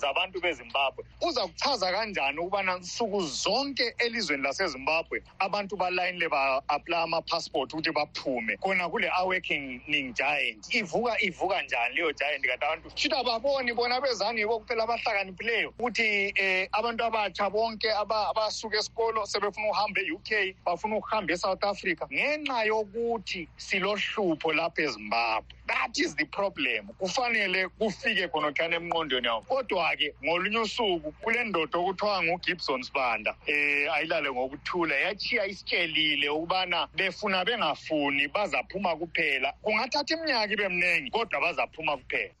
zabantu 0.00 0.38
bezimbabwe 0.40 1.04
uza 1.28 1.42
kuchaza 1.46 1.88
kanjani 1.92 2.38
ukubana 2.40 2.76
nsuku 2.82 3.18
zonke 3.42 3.86
elizweni 3.98 4.42
lasezimbabwe 4.42 5.22
abantu 5.40 5.76
ba 5.76 5.87
line 5.90 6.18
leba 6.20 6.60
apply 6.68 7.02
ama-passport 7.02 7.72
ukuthi 7.74 7.90
baphume 7.92 8.56
khona 8.60 8.88
kule 8.90 9.10
aworking 9.18 9.80
ning 9.88 10.14
giant 10.14 10.74
ivuka 10.74 11.20
ivuka 11.20 11.62
njani 11.62 11.94
leyo 11.94 12.12
giant 12.12 12.42
kanti 12.46 12.54
abantu 12.64 12.88
shuthi 12.94 13.16
ababoni 13.16 13.72
bona 13.74 14.00
bezani 14.00 14.40
yibo 14.40 14.58
kuphela 14.60 14.84
abahlakaniphileyo 14.84 15.68
ukuthi 15.78 16.28
um 16.28 16.44
eh, 16.44 16.68
abantu 16.72 17.04
abatsha 17.04 17.50
bonke 17.50 17.90
abasuka 17.92 18.76
esikolo 18.80 19.26
sebefuna 19.26 19.66
ukuhamba 19.68 20.00
e-u 20.04 20.18
k 20.26 20.56
bafuna 20.64 20.94
ukuhamba 20.96 21.30
e-south 21.34 21.64
africa 21.64 22.04
ngenxa 22.12 22.58
yokuthi 22.70 23.48
silohlupho 23.56 24.48
lapha 24.52 24.80
ezimbabwe 24.86 25.57
that 25.68 25.92
is 25.98 26.14
the 26.16 26.24
problem 26.24 26.86
kufanele 26.98 27.68
kufike 27.68 28.28
khona 28.28 28.52
khana 28.52 28.76
emqondweni 28.76 29.26
yawo 29.26 29.40
kodwa-ke 29.40 30.14
ngolunye 30.24 30.58
usuku 30.58 31.12
kule 31.12 31.44
ndoda 31.44 31.78
okuthiwa 31.78 32.24
ngugibson 32.24 32.82
sibanda 32.82 33.30
um 33.32 33.94
ayilale 33.94 34.30
ngokuthula 34.32 34.94
yachiya 34.94 35.46
isitshelile 35.46 36.28
ukubana 36.30 36.88
befuna 36.96 37.44
bengafuni 37.44 38.28
bazaphuma 38.28 38.96
kuphela 38.96 39.52
kungathatha 39.62 40.14
iminyaka 40.16 40.52
ibe 40.52 40.68
mningi 40.68 41.10
kodwa 41.10 41.40
bazaphuma 41.40 41.96
kuphela 41.96 42.32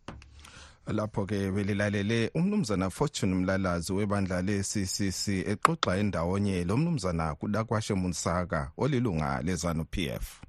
lapho-ke 0.88 1.50
belilalele 1.52 2.30
umnumzana 2.34 2.90
fortune 2.90 3.34
mlalazi 3.34 3.92
webandla 3.92 4.42
le-ccc 4.42 5.28
exoxa 5.52 5.96
endawonye 5.96 6.64
lo 6.64 6.76
mnumzana 6.76 7.34
kulakwashe 7.34 7.94
munsaka 7.94 8.72
olilunga 8.78 9.42
lezanu 9.44 9.84
p 9.84 10.08
f 10.08 10.40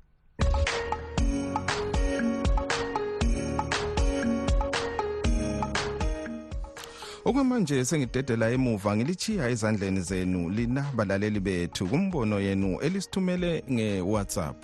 okwamanje 7.28 7.78
sengidedela 7.90 8.46
emuva 8.58 8.90
ngilichiya 8.96 9.50
ezandleni 9.54 10.02
zenu 10.10 10.42
lina 10.56 10.84
balaleli 10.96 11.40
bethu 11.40 11.84
kumbono 11.92 12.36
yenu 12.48 12.70
elisithumele 12.86 13.52
nge-whatsapp 13.74 14.58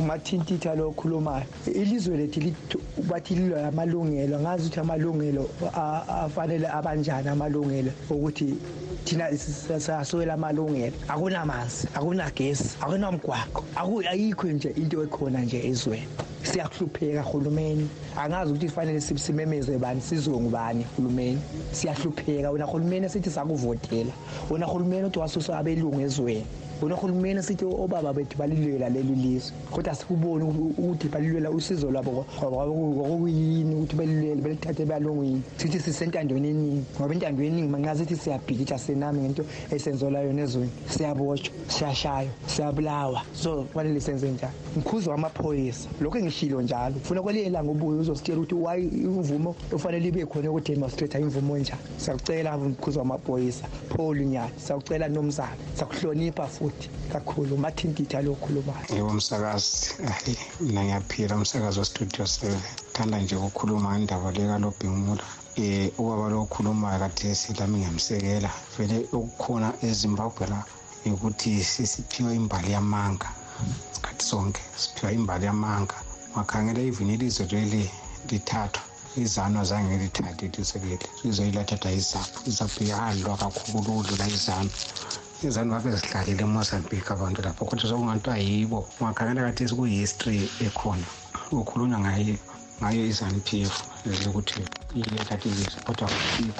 umathintitha 0.00 0.70
lo 0.78 0.84
okhulumayo 0.90 1.46
ilizwe 1.80 2.14
lethu 2.20 2.76
bathi 3.10 3.32
lilwa 3.38 3.58
amalungelo 3.70 4.34
ngazi 4.42 4.62
ukuthi 4.68 4.80
amalungelo 4.84 5.42
afanele 6.24 6.66
abanjani 6.78 7.28
amalungelo 7.34 7.92
ukuthi 8.14 8.48
thina 9.06 9.24
saswela 9.86 10.32
amalungelo 10.38 10.96
akunamanzi 11.12 11.80
akunagesi 11.98 12.66
akunamgwaqo 12.84 13.60
ayikho 14.12 14.46
nje 14.56 14.70
into 14.82 14.96
ekhona 15.04 15.38
nje 15.46 15.58
ezweni 15.70 16.08
siyahlupheka 16.48 17.22
hulumeni 17.30 17.84
angazi 18.22 18.48
ukuthi 18.52 18.68
kufanele 18.70 19.00
simemeze 19.24 19.72
bani 19.82 20.00
sizwe 20.08 20.34
ngubani 20.42 20.82
hulumeni 20.94 21.40
siyahlupheka 21.78 22.46
wena 22.52 22.66
hulumeni 22.72 23.04
esithi 23.08 23.30
sakuvotela 23.36 24.12
wena 24.50 24.66
hulumeni 24.72 25.04
othi 25.08 25.18
wasusa 25.22 25.50
abelungu 25.60 25.98
ezweni 26.06 26.46
unohulumeni 26.82 27.42
sitho 27.42 27.68
obaba 27.70 28.12
bethu 28.12 28.38
balilwela 28.38 28.88
leli 28.88 29.14
lizwe 29.14 29.52
kodwa 29.70 29.94
sikuboni 29.94 30.44
ukuthi 30.44 31.08
balilwela 31.08 31.50
usizo 31.50 31.90
lwabo 31.90 32.24
kwakuyini 32.38 33.74
ukuthi 33.74 33.96
belilwele 33.96 34.42
belithathe 34.42 34.84
balungwini 34.86 35.42
sithi 35.56 35.78
sisentandweni 35.80 36.48
eningi 36.48 36.82
ngoba 37.00 37.14
intando 37.14 37.42
eningi 37.44 37.68
mangazithi 37.68 38.16
siyabhikitsha 38.16 38.78
senami 38.78 39.18
ngento 39.22 39.44
esenzelwa 39.74 40.20
yona 40.20 40.42
ezweni 40.42 40.70
siyabotshwa 40.88 41.52
siyashaywa 41.68 42.30
siyabulawa 42.46 43.22
so 43.42 43.62
kufanele 43.62 44.00
senze 44.00 44.30
njalo 44.30 44.52
mkhuzo 44.76 45.10
wamaphoyisa 45.10 45.88
lokhu 46.00 46.18
engishilo 46.18 46.62
njalo 46.62 46.94
funa 47.02 47.22
kwelinye 47.22 47.50
langa 47.50 47.70
ubuye 47.70 48.00
uzositshela 48.00 48.38
ukuthi 48.38 48.54
why 48.54 48.82
imvumo 48.82 49.54
efanele 49.74 50.08
ibe 50.08 50.26
khona 50.26 50.44
yokudemonstrata 50.44 51.18
imvumo 51.20 51.58
njani 51.58 51.80
siyakucela 51.96 52.58
mkhuzo 52.58 52.98
wamaphoyisa 52.98 53.64
paul 53.96 54.20
nyani 54.20 54.52
siyakucela 54.58 55.08
nomzana 55.08 55.52
siyakuhlonipha 55.74 56.46
futhi 56.46 56.67
ukuthi 56.68 56.88
kakhulu 57.14 57.50
umartin 57.58 57.90
ditalo 57.96 58.28
okhulumayo 58.36 58.88
yebo 58.96 59.10
msakazi 59.18 59.70
hayi 60.12 60.34
mina 60.66 60.80
ngiyaphila 60.84 61.32
umsakazi 61.40 61.78
westudio 61.80 62.24
seven 62.34 62.60
thanda 62.94 63.16
nje 63.22 63.34
ukukhuluma 63.36 63.88
ngendaba 63.96 64.28
le 64.36 64.42
kalobhimula 64.52 65.24
um 65.28 65.62
eh, 65.62 66.00
ubaba 66.00 66.24
lo 66.32 66.36
okhulumayo 66.44 66.98
kathesi 67.04 67.48
lami 67.58 67.76
ngiyamsekela 67.80 68.50
vele 68.76 68.96
okukhona 69.16 69.68
ezimbabwe 69.88 70.44
la 70.52 70.60
ukuthi 71.14 71.50
siphiwe 71.72 72.32
imbali 72.40 72.68
yamanga 72.76 73.28
isikhathi 73.90 74.24
sonke 74.30 74.62
siphiwa 74.82 75.10
imbali 75.18 75.44
yamanga 75.50 75.96
wakhangela 76.36 76.80
even 76.88 77.08
ilizwe 77.14 77.44
leli 77.52 77.82
lithathwa 78.30 78.82
izano 79.22 79.60
zange 79.70 79.94
lithathe 80.02 80.42
ilizwe 80.48 80.76
leli 80.90 81.06
lizoyilathathwa 81.22 81.88
izaphu 82.00 82.36
izaphu 82.50 82.78
ihandwa 82.88 83.32
kakhulu 83.42 83.88
udlula 84.00 84.24
izano 84.36 84.72
izanu 85.46 85.70
babezidlalile 85.74 86.42
emozambique 86.42 87.10
abantu 87.14 87.38
lapho 87.46 87.62
kodwa 87.68 87.86
sokungathiwa 87.90 88.36
yibo 88.46 88.78
ungakhangela 89.00 89.46
kathesi 89.48 89.74
kwi-history 89.78 90.40
ekhona 90.66 91.06
kukhulunywa 91.48 91.98
ngayo 92.02 92.36
ngayo 92.82 93.00
izanu 93.10 93.38
p 93.46 93.48
f 93.72 93.74
edle 94.08 94.28
ukuthi 94.30 94.62
iyekade 94.98 95.46
yethu 95.60 95.78
kodwa 95.86 96.06
kusikho 96.12 96.54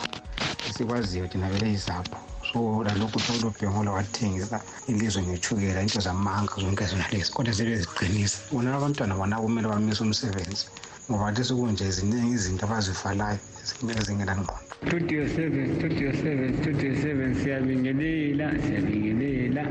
esikwaziyo 0.68 1.24
thina 1.30 1.48
vele 1.52 1.66
izapho 1.76 2.16
so 2.48 2.58
lalokhu 2.86 3.18
solobhengola 3.26 3.90
wathengisa 3.96 4.58
ilizwe 4.90 5.20
ngethukela 5.26 5.80
into 5.84 6.00
zamanga 6.06 6.54
zonke 6.62 6.84
zonalezi 6.90 7.30
kodwa 7.34 7.52
zibe 7.56 7.74
ziqinisa 7.82 8.36
bona 8.52 8.68
abantwana 8.78 9.12
bona 9.18 9.34
kumele 9.42 9.66
bamise 9.72 10.00
umsebenzi 10.06 10.64
ngoba 11.10 11.32
lesokunje 11.34 11.84
ziningi 11.96 12.30
izinto 12.38 12.62
abazivalayo 12.66 13.38
zimele 13.68 14.00
zingenangqondo 14.06 14.67
27 14.80 15.74
studio 15.74 16.12
7 16.14 16.54
studio 16.62 16.90
7 16.94 17.34
siyabingelela 17.34 18.50
siyabingelela 18.62 19.64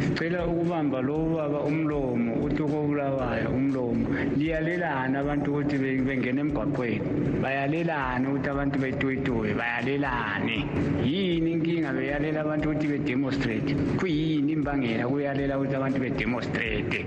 sicela 0.00 0.46
ukubamba 0.46 1.00
lo 1.02 1.18
baba 1.34 1.60
umlomo 1.66 2.32
uthi 2.46 2.62
kobulawayo 2.70 3.50
umlomo 3.50 4.06
liyalelana 4.38 5.18
abantu 5.18 5.50
ukuthi 5.54 5.76
bengena 6.06 6.40
emgwaqweni 6.46 7.02
bayalelana 7.42 8.22
ukuthi 8.30 8.48
abantu 8.54 8.76
betwetoye 8.84 9.50
bayalelane 9.58 10.58
yini 11.04 11.52
inkinga 11.58 11.90
beyalela 11.92 12.40
abantu 12.46 12.70
ukuthi 12.70 12.86
bedemonstrate 12.92 13.74
kuyini 13.98 14.52
imbangela 14.54 15.10
kuyalela 15.10 15.58
ukuthi 15.58 15.74
abantu 15.74 15.98
bedemonstrate 16.06 17.02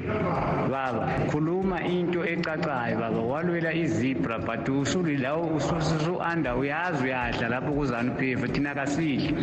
baba 0.69 1.07
khuluma 1.31 1.79
into 1.87 2.19
ecacayo 2.19 2.99
baba 2.99 3.21
walwela 3.31 3.71
izibra 3.73 4.39
but 4.43 4.67
usulilawo 4.67 5.55
usu-under 5.55 6.53
uyazi 6.59 7.03
uyadla 7.07 7.44
siyadla 7.45 7.61
lapho 7.61 7.71
ku-ZANU 7.77 8.11
PF 8.17 8.41
thina 8.53 8.71
kasidli 8.75 9.33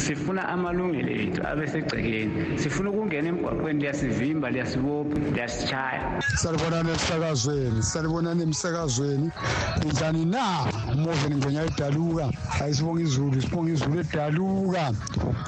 sifuna 0.00 0.42
amalungelo 0.48 1.10
ethu 1.20 1.40
abesegcekeni 1.44 2.56
sifuna 2.58 2.88
ukungena 2.90 3.28
emgwaqweni 3.32 3.80
liyasivimba 3.82 4.48
liyasibopha 4.50 5.14
liyasitshaya 5.36 6.00
salibonani 6.40 6.88
emsakazweni 6.90 7.80
salibonani 7.82 8.40
emsakazweni 8.46 9.26
ninjani 9.82 10.24
na 10.24 10.44
moveni 10.96 11.36
ngwenya 11.36 11.62
edaluka 11.68 12.24
hayi 12.56 12.74
sibonge 12.74 13.02
izulu 13.04 13.42
sibonge 13.42 13.72
izulu 13.76 13.96
edaluka 14.00 14.84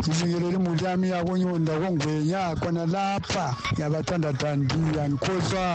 ngifingelele 0.02 0.54
imuli 0.60 0.84
yami 0.84 1.06
yakonyonda 1.16 1.72
kongwenya 1.80 2.40
khona 2.60 2.84
lapha 2.92 3.44
yabathandathandiya 3.80 5.02
ngikhohlwa 5.08 5.68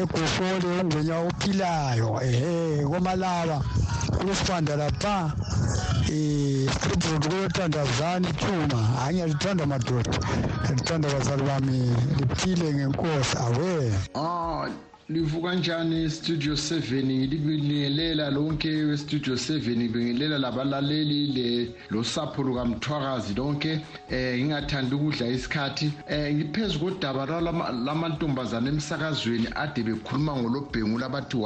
egufole 0.00 0.66
ungunya 0.82 1.16
ophilayo 1.28 2.08
ehe 2.30 2.52
komalawa 2.90 3.56
kulesifanda 4.16 4.72
lapha 4.82 5.16
istribhulu 6.18 7.16
kuyothandazana 7.28 8.26
ithuma 8.32 8.78
hhayi 8.94 9.10
ngiyalithanda 9.14 9.64
madoda 9.72 10.12
ngiyalithanda 10.56 11.06
bazali 11.14 11.42
bami 11.48 11.78
liphile 12.18 12.66
ngenkosi 12.76 13.34
awe 13.46 13.74
livuka 15.12 15.54
njani 15.54 16.10
studio 16.10 16.54
7 16.54 17.28
libingelela 17.28 18.30
lonke 18.30 18.68
we 18.70 18.96
studio 18.96 19.34
7 19.34 19.84
ibingelela 19.84 20.38
labalaleli 20.38 21.20
le 21.34 21.68
losapho 21.90 22.42
lukamthwakazi 22.46 23.34
lonke 23.38 23.72
eh 24.16 24.32
ngingathanda 24.40 24.92
ukudla 24.96 25.26
isikhathi 25.36 25.88
eh 26.14 26.26
ngiphezulu 26.34 26.82
kodaba 26.84 27.22
lamantombazana 27.86 28.66
emsakazweni 28.72 29.46
ade 29.62 29.80
bekhuluma 29.88 30.32
ngolobhengu 30.40 30.96
labathi 31.02 31.36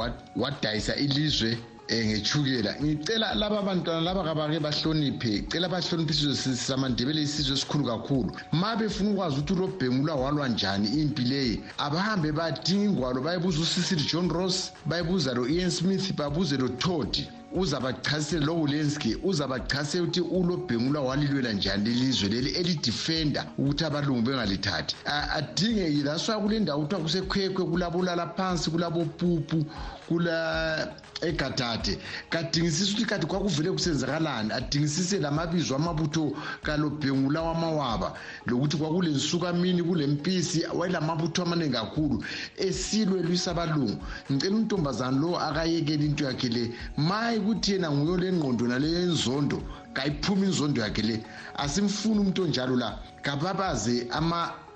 wadayisa 0.41 0.93
ilizwe 1.05 1.51
Eh, 1.89 2.05
ngechukela 2.05 2.75
ngicela 2.83 3.33
laba 3.35 3.61
bantwana 3.63 4.01
laba 4.01 4.21
kabake 4.27 4.59
bahloniphe 4.59 5.47
cela 5.49 5.69
bahloniphe 5.71 6.11
isizwe 6.11 6.51
samandebele 6.59 7.21
isizwe 7.23 7.53
esikhulu 7.55 7.85
kakhulu 7.87 8.29
ma 8.51 8.75
befuna 8.75 9.09
ukwazi 9.15 9.37
ukuthi 9.39 9.53
ulobhengula 9.55 10.13
walwa 10.19 10.47
njani 10.51 10.87
impi 11.01 11.21
leyi 11.31 11.61
abahambe 11.79 12.31
badinga 12.35 12.85
ingwalo 12.91 13.21
bayibuza 13.23 13.61
usisir 13.63 13.99
john 14.11 14.27
ross 14.29 14.73
bayibuza 14.85 15.31
lo-ian 15.33 15.71
smith 15.71 16.11
babuze 16.13 16.57
lo-todi 16.59 17.23
uzabachasisele 17.55 18.43
lowulenski 18.45 19.15
uzabachasisele 19.23 20.03
ukuthi 20.03 20.19
ulobhengula 20.27 20.99
walilwela 20.99 21.53
njani 21.55 21.87
lelizwe 21.89 22.27
leli 22.35 22.49
elidifenda 22.51 23.45
ukuthi 23.57 23.85
abalungu 23.87 24.21
bengalithathi 24.27 24.91
adinge 25.37 25.87
yilasuka 25.95 26.35
kule 26.39 26.59
ndawo 26.67 26.81
kuthiwa 26.83 27.01
kusekhwekhwe 27.07 27.63
kulabulala 27.65 28.33
phansi 28.37 28.67
kulabopupu 28.75 29.63
kula 30.07 30.87
egatate 31.21 31.97
kadingisisi 32.31 32.91
ukuthi 32.95 33.05
kati 33.11 33.27
kwakuvele 33.27 33.69
kusenzakalani 33.75 34.49
adingisise 34.55 35.19
la 35.19 35.31
mabizo 35.31 35.75
amabutho 35.75 36.31
kalobhengu 36.63 37.27
lawamawaba 37.31 38.13
lokuthi 38.47 38.77
kwakule 38.79 39.09
nsuka 39.11 39.51
mini 39.53 39.83
kule 39.83 40.07
mpisi 40.07 40.63
wayela 40.73 41.01
mabutho 41.03 41.43
amaningi 41.43 41.73
kakhulu 41.75 42.23
esilwe 42.57 43.19
lwisa 43.21 43.51
abalungu 43.51 43.99
ngicela 44.31 44.55
untombazane 44.55 45.17
lowo 45.19 45.37
akayekele 45.43 46.03
into 46.07 46.23
yakhe 46.25 46.49
le 46.55 46.63
maye 46.97 47.39
kuthi 47.43 47.71
yena 47.75 47.91
nguyo 47.91 48.15
le 48.17 48.29
ngqondo 48.31 48.63
naleyo 48.71 48.99
enzondo 49.11 49.57
kayiphume 49.93 50.47
inzondo 50.47 50.79
yakhe 50.87 51.01
le 51.03 51.15
asimfuni 51.59 52.19
umuntu 52.23 52.39
onjalo 52.45 52.73
la 52.79 52.89
ngababaze 53.21 54.07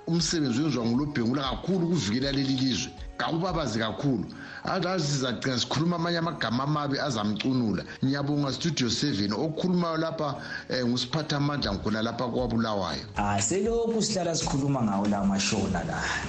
umsebenzi 0.06 0.60
wenziwa 0.62 0.84
ngulo 0.86 1.04
bhengula 1.14 1.40
kakhulu 1.48 1.82
ukuvikela 1.88 2.30
leli 2.36 2.56
lizwe 2.60 2.90
awubabazi 3.18 3.78
kakhulu 3.78 4.24
azazi 4.64 5.06
sizagcina 5.06 5.58
sikhuluma 5.58 5.96
amanye 5.96 6.18
amagama 6.18 6.62
amabi 6.64 6.98
azamcunula 6.98 7.82
ngiyabonga 8.04 8.52
studio 8.52 8.90
seven 8.90 9.32
okukhulumayo 9.32 9.96
lapha 10.02 10.28
um 10.80 10.88
ngusiphatha 10.90 11.36
amandla 11.40 11.70
ngikhona 11.74 12.02
lapha 12.06 12.26
kwabulawayo 12.30 13.04
ah 13.16 13.38
selokhu 13.38 14.02
sihlala 14.02 14.34
sikhuluma 14.34 14.82
ngawo 14.82 15.06
la 15.06 15.24
mashona 15.24 15.82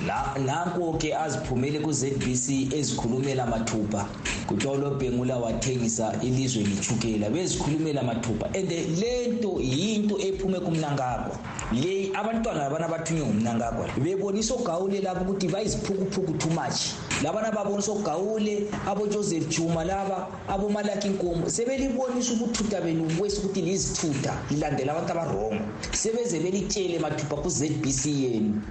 la 0.08 0.34
nanko-ke 0.46 1.14
aziphumele 1.16 1.80
ku-zbc 1.80 2.74
ezikhulumela 2.78 3.46
mathupha 3.46 4.06
kuthiwa 4.48 4.74
ulobhengula 4.74 5.36
wathengisa 5.38 6.14
ilizwe 6.22 6.64
lithukela 6.64 7.30
bezikhulumela 7.30 8.04
mathupha 8.04 8.46
and 8.54 8.70
le 9.02 9.14
nto 9.38 9.60
yinto 9.62 10.16
ephume 10.18 10.60
kumnangagwa 10.60 11.38
le 11.74 12.12
abantwana 12.18 12.64
labana 12.66 12.86
abathunywe 12.86 13.26
ngumnangagwa 13.28 13.86
bebonisa 13.98 14.54
ogawule 14.54 15.02
labo 15.02 15.22
ukuthi 15.26 15.48
bayiziphukuphuku 15.50 16.34
too 16.38 16.50
much 16.54 16.73
nje 16.74 16.94
labana 17.24 17.52
babosogawule 17.52 18.64
abojoseph 18.88 19.48
juma 19.50 19.84
laba 19.84 20.28
abomalaki 20.48 21.08
nkomo 21.14 21.46
sebelibonisa 21.50 22.34
ubuthutha 22.34 22.82
benu 22.82 23.08
kwesi 23.20 23.38
ukuthi 23.40 23.62
lizithutha 23.62 24.34
lilandela 24.52 24.92
abantu 24.96 25.12
abarongo 25.14 25.64
sebeze 25.94 26.36
belitshele 26.44 27.00
mathupha 27.00 27.36
ku-zbc 27.40 28.02
yenu 28.06 28.62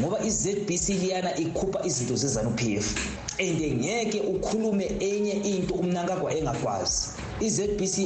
ngoba 0.00 0.16
i-zbc 0.28 0.84
liyana 1.00 1.30
ikhupha 1.44 1.78
izinto 1.88 2.14
zezanup 2.20 2.58
f 2.62 2.84
and 3.40 3.60
ngeke 3.80 4.18
ukhulume 4.34 4.86
enye 5.00 5.32
into 5.54 5.72
umnankagwa 5.78 6.34
engakwazi 6.36 7.11
i-zbc 7.46 7.96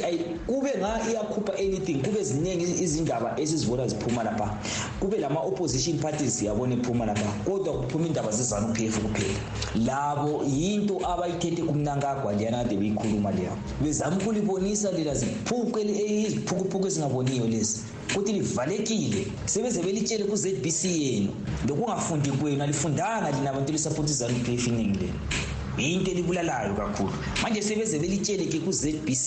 kube 0.47 0.71
nga 0.81 1.01
iyakhupha 1.11 1.53
anything 1.55 1.99
kube 2.03 2.21
ziningi 2.25 2.65
izindaba 2.85 3.31
esizibona 3.43 3.89
ziphuma 3.89 4.23
lapha 4.25 4.49
kube 5.01 5.17
lama-opposition 5.23 5.97
parties 6.05 6.33
siyabona 6.39 6.73
ephuma 6.79 7.05
lapha 7.11 7.31
kodwa 7.51 7.73
kuphuma 7.81 8.05
indaba 8.11 8.31
zezanu 8.39 8.67
pf 8.77 8.97
kuphela 9.05 9.35
labo 9.89 10.33
yinto 10.57 10.95
abayithethe 11.13 11.63
kumnankagwa 11.69 12.31
liyana 12.39 12.59
kade 12.63 12.75
beyikhuluma 12.81 13.31
leya 13.37 13.53
bezama 13.83 14.17
ukulibonisa 14.21 14.89
lela 14.97 15.13
ziphuke 15.21 15.81
eh, 15.81 16.11
iziphukuphuku 16.27 16.85
ezingaboniyo 16.89 17.47
lezi 17.47 17.77
kuthi 18.17 18.33
livalekile 18.41 19.21
sebeze 19.47 19.79
belitshele 19.87 20.25
ku-zbc 20.25 20.81
yenu 20.89 21.31
lokungafundi 21.69 22.31
kwenu 22.41 22.61
alifundanga 22.65 23.29
lina 23.35 23.49
abantu 23.53 23.71
lisaphothe 23.77 24.11
izanu 24.17 24.39
pf 24.47 24.65
iningi 24.73 24.99
lenu 25.05 25.21
yinto 25.83 26.11
elibulalayo 26.11 26.73
kakhulu 26.75 27.13
manje 27.45 27.61
sebeze 27.63 27.99
belitsheleke 28.01 28.59
ku-zbc 28.65 29.27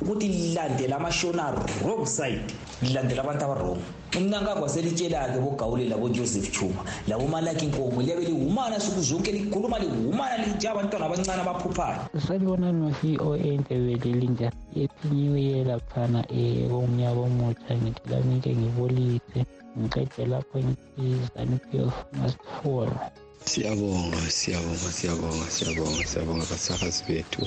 ukuthi 0.00 0.26
lilandela 0.30 0.94
amashona 0.98 1.50
wrong 1.84 2.06
side 2.06 2.46
lilandela 2.84 3.22
abantu 3.26 3.42
abarong 3.46 3.80
umnankagu 4.18 4.62
waselitshela-ke 4.64 5.38
bogawulela 5.42 5.94
bojoseph 5.98 6.48
chuma 6.54 6.82
labo 7.10 7.26
malaki 7.26 7.66
nkomo 7.70 7.98
liyabe 8.02 8.22
lihumana 8.30 8.78
suku 8.80 9.00
zonke 9.10 9.30
likhuluma 9.34 9.76
lihumana 9.82 10.38
linje 10.46 10.66
abantwana 10.70 11.04
abancane 11.06 11.40
abaphuphayo 11.42 12.00
sabibona 12.26 12.68
no-co 12.78 13.28
e 13.36 13.46
entebelelinja 13.54 14.48
ephinyiweyelaphana 14.82 16.20
umnyaka 16.78 17.18
eh, 17.26 17.26
omutha 17.28 17.72
ngitilaminje 17.82 18.50
ngibolise 18.58 19.38
ngiqede 19.78 20.22
lapho 20.30 20.56
ngizanipiof 20.64 21.94
masfola 22.18 22.98
Siyabonga, 23.52 24.20
siyabonga, 24.38 24.88
siyabonga, 24.98 25.46
siyabonga, 25.56 26.02
siyabonga 26.10 26.44
basakazi 26.52 27.00
bethu. 27.08 27.40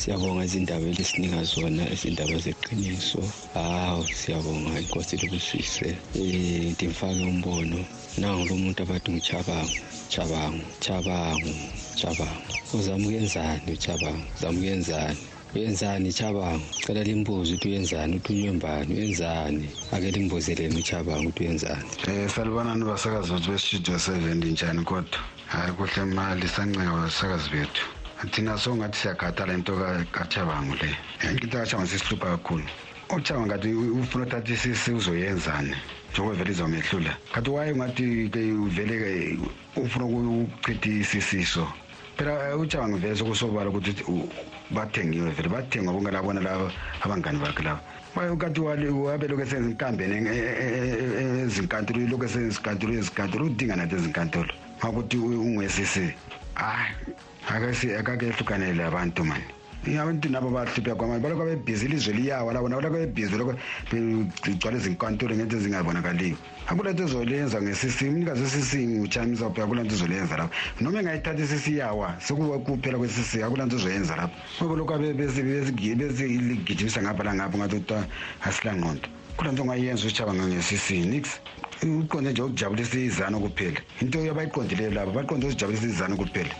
Siyabonga 0.00 0.44
izindaba 0.48 0.86
elisinika 0.92 1.40
zona, 1.52 1.82
izindaba 1.94 2.36
zeqiniso. 2.44 3.20
Hawu, 3.56 4.04
siyabonga 4.20 4.70
inkosi 4.82 5.14
likusise. 5.22 5.88
Eh, 6.18 6.70
ndimfake 6.74 7.22
umbono. 7.32 7.78
Nangu 8.20 8.44
lo 8.48 8.54
muntu 8.62 8.78
abathi 8.84 9.08
ngichabango, 9.12 9.72
chabango, 10.12 10.62
chabango, 10.84 11.52
chabango. 12.00 12.42
Uzama 12.76 13.04
ukuyenzani 13.06 13.70
uchabango? 13.76 14.24
Uzama 14.36 14.56
ukuyenzani? 14.60 15.20
uyenzani 15.56 16.08
ichabango 16.12 16.60
cela 16.84 17.00
limbuze 17.08 17.50
ukuthi 17.56 17.68
uyenzani 17.68 18.12
ukuthi 18.20 18.34
unyembani 18.38 18.90
uyenzani 18.94 19.64
ake 19.94 20.08
limbuzeleni 20.16 20.76
uchabango 20.84 21.26
ukuthi 21.28 21.40
uyenzani 21.44 21.84
um 22.08 22.28
salibonani 22.34 22.82
basakazi 22.90 23.32
bethu 23.32 23.50
bestudio 23.52 23.96
seven 23.98 24.38
linjani 24.44 24.84
kodwa 24.84 25.20
hayi 25.48 25.72
kuhle 25.72 26.04
mali 26.04 26.48
sanxeka 26.48 27.08
sakazi 27.10 27.50
bethu 27.50 27.84
thina 28.32 28.52
songathi 28.58 28.98
siyakhathala 28.98 29.54
into 29.54 29.72
kachabangu 30.12 30.74
le 30.80 30.88
into 31.30 31.46
kachabangu 31.48 31.88
sisihlupha 31.88 32.26
kakhulu 32.36 32.62
uchabangu 33.16 33.46
ngathi 33.48 33.68
ufuna 34.00 34.24
uthatha 34.26 34.52
isisi 34.52 34.90
uzoyenzani 34.92 35.74
njengoba 36.12 36.34
vele 36.36 36.50
izomehlula 36.52 37.12
kanti 37.32 37.50
waye 37.50 37.72
ngathi 37.72 38.06
vele 38.74 39.38
ufuna 39.76 40.04
ukuchitha 40.04 40.88
isisiso 41.00 41.64
phela 42.18 42.50
eh, 42.52 42.60
uchabangu 42.60 42.96
vele 43.00 43.16
sokusobala 43.16 43.70
ukuthi 43.72 43.94
bathengiwe 44.70 45.30
vele 45.32 45.48
bathengwa 45.48 45.92
bonke 45.96 46.10
labona 46.12 46.40
laba 46.44 46.68
abangani 47.00 47.38
bakhe 47.40 47.62
laba 47.64 48.36
kanti 48.36 48.60
wabe 48.60 49.24
lokhu 49.28 49.42
esenzinkambeni 49.48 50.28
eh, 50.28 50.44
eh, 50.62 51.40
ezinkantolo 51.48 52.04
lokhu 52.08 52.24
esenzinkantolo 52.28 52.90
ezinkantolo 53.00 53.42
udinga 53.48 53.74
nathi 53.80 53.94
ezinkantolo 53.96 54.52
akuthiwe 54.82 55.36
ungesisi 55.36 56.14
hayi 56.54 57.84
akakehlukanele 57.98 58.82
abantu 58.84 59.22
mani 59.24 59.42
abantu 60.00 60.28
nabo 60.28 60.48
bahlupha 60.52 60.94
kwamanje 60.94 61.22
balokho 61.24 61.44
bebhizi 61.48 61.84
ilizwe 61.86 62.12
liyawa 62.14 62.52
labo 62.52 62.68
nabo 62.68 62.82
lokho 62.84 62.98
bebhizi 63.00 63.34
lokho 63.40 63.54
begcwala 63.90 64.76
izinkantolo 64.78 65.32
ngento 65.38 65.54
ezingabonakaliyo 65.58 66.36
akulanto 66.70 67.02
ezolenza 67.08 67.56
nge-cc 67.62 67.98
umnikazi 68.10 68.40
we-cc 68.44 68.72
uchamisapha 69.06 69.60
akulanto 69.64 69.92
ezolenza 69.96 70.34
lapha 70.40 70.54
noma 70.82 70.98
engayithatha 71.00 71.42
i-cc 71.46 71.66
yawa 71.80 72.08
sekukuphela 72.24 72.96
kwe-cc 73.00 73.32
akulanto 73.46 73.74
ezoyenza 73.80 74.14
lapha 74.20 74.34
ngoba 74.60 74.74
lokho 74.78 74.94
besigijimisa 75.18 76.98
ngapha 77.02 77.22
langapha 77.26 77.56
ngathi 77.58 77.76
kuthiwa 77.80 77.98
asilangqondo 78.46 79.06
kulanto 79.38 79.60
ongayenza 79.64 80.04
uchaba 80.10 80.30
nge-cc 80.38 80.86
niks 81.12 81.30
imiqonde 81.82 82.30
nje 82.32 82.42
ukujabulisa 82.42 82.98
izana 82.98 83.38
kuphela 83.38 83.78
into 84.02 84.18
yabayiqondileyo 84.18 84.90
labo 84.90 85.12
baqonde 85.12 85.46
ukuzijabulisa 85.46 85.86
izana 85.86 86.16
kuphela 86.16 86.50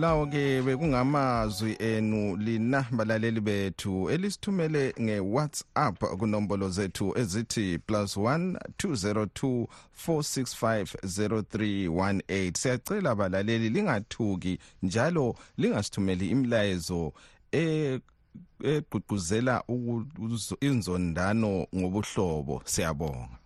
lawo-ke 0.00 0.62
bekungamazwi 0.64 1.76
enu 1.78 2.36
lina 2.36 2.86
balaleli 2.90 3.40
bethu 3.40 4.10
elisithumele 4.10 4.94
nge-whatsapp 5.00 5.98
kunombolo 6.18 6.68
zethu 6.70 7.18
ezithi 7.20 7.78
plus 7.78 8.16
1 8.16 8.56
202 8.82 9.66
465 10.06 12.56
siyacela 12.58 13.14
balaleli 13.14 13.68
lingathuki 13.70 14.58
njalo 14.82 15.36
lingasithumeli 15.56 16.28
imilayezo 16.28 17.12
e- 17.52 17.98
egqugquzela 18.72 19.54
inzondano 20.68 21.50
ngobuhlobo 21.76 22.54
siyabonga 22.72 23.36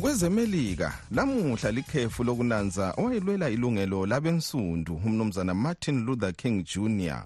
kwezemelika 0.00 0.86
lamuhla 1.16 1.68
likhefu 1.76 2.20
lokunanza 2.24 2.86
owayelwela 3.00 3.46
ilungelo 3.54 3.98
labensundu 4.10 4.94
umnumzana 5.06 5.52
martin 5.64 5.96
luther 6.06 6.32
king 6.34 6.56
jr 6.72 7.22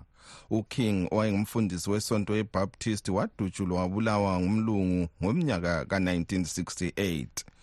uking 0.50 1.08
owayengumfundisi 1.12 1.90
wesonto 1.90 2.32
yebaptist 2.36 3.08
wadutshulwa 3.08 3.80
wabulawa 3.80 4.40
ngumlungu 4.40 5.08
ngomnyaka 5.22 5.84
ka-1968 5.90 7.53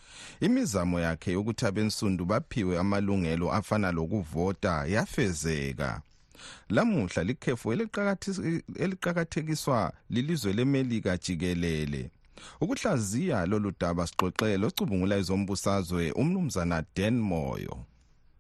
imizamo 0.42 1.00
yakhe 1.00 1.32
yokuthi 1.38 1.66
abensundu 1.66 2.26
baphiwe 2.26 2.80
amalungelo 2.84 3.48
afana 3.58 3.90
lokuvota 3.92 4.86
yafezeka 4.94 5.92
lamuhla 6.70 7.24
likhefu 7.24 7.74
eliqakathekiswa 8.80 9.94
lilizwe 10.10 10.54
lemelika 10.54 11.18
jikelele 11.18 12.10
ukuhlaziya 12.62 13.46
lolu 13.46 13.72
daba 13.80 14.08
sixoxele 14.10 14.66
ocubungula 14.66 15.18
izombusazwe 15.22 16.12
umnumzana 16.22 16.78
dan 16.96 17.16
moyo 17.20 17.76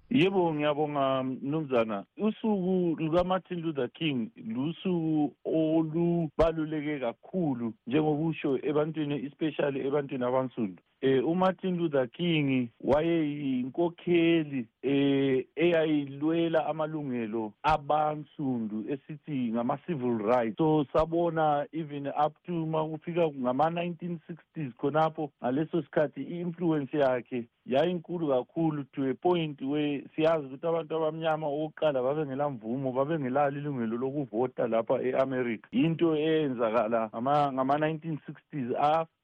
yebo 0.09 0.53
ngiyabonga 0.55 1.23
mnumzana 1.23 2.05
usuku 2.17 2.95
luka-martin 2.99 3.61
luther 3.61 3.89
king 3.89 4.29
lusuku 4.47 5.33
olubaluleke 5.45 6.99
kakhulu 6.99 7.73
njengokusho 7.87 8.59
ebantwini 8.69 9.15
especially 9.25 9.79
ebantwini 9.87 10.25
abansundu 10.25 10.81
eh 11.03 11.19
uMartin 11.25 11.77
Luther 11.77 12.07
King 12.11 12.69
wayeyinkokheli 12.81 14.67
eh 14.83 15.45
eyayilwela 15.55 16.65
amalungelo 16.65 17.53
abansundu 17.63 18.85
esithi 18.93 19.51
ngama 19.51 19.77
civil 19.77 20.17
rights 20.29 20.57
so 20.57 20.85
sabona 20.93 21.65
even 21.73 22.07
up 22.25 22.33
to 22.45 22.65
makufika 22.65 23.27
ngama 23.27 23.69
1960s 23.69 24.71
khonapho 24.77 25.31
ngaleso 25.43 25.81
sikhathi 25.83 26.21
i-influence 26.21 26.97
yakhe 26.97 27.45
yayinkulu 27.65 28.27
kakhulu 28.27 28.83
to 28.83 29.05
a 29.05 29.13
point 29.13 29.61
we 29.61 30.03
siyazi 30.15 30.45
ukuthi 30.45 30.67
abantu 30.67 30.95
abamnyama 30.95 31.47
okokuqala 31.47 32.01
babengelamvumo 32.01 32.91
babengelalo 32.91 33.57
ilungelo 33.57 33.97
lokuvota 33.97 34.67
lapha 34.67 35.01
e-america 35.01 35.65
into 35.71 36.13
eyenzakala 36.15 37.09
ngama-1960s 37.13 38.73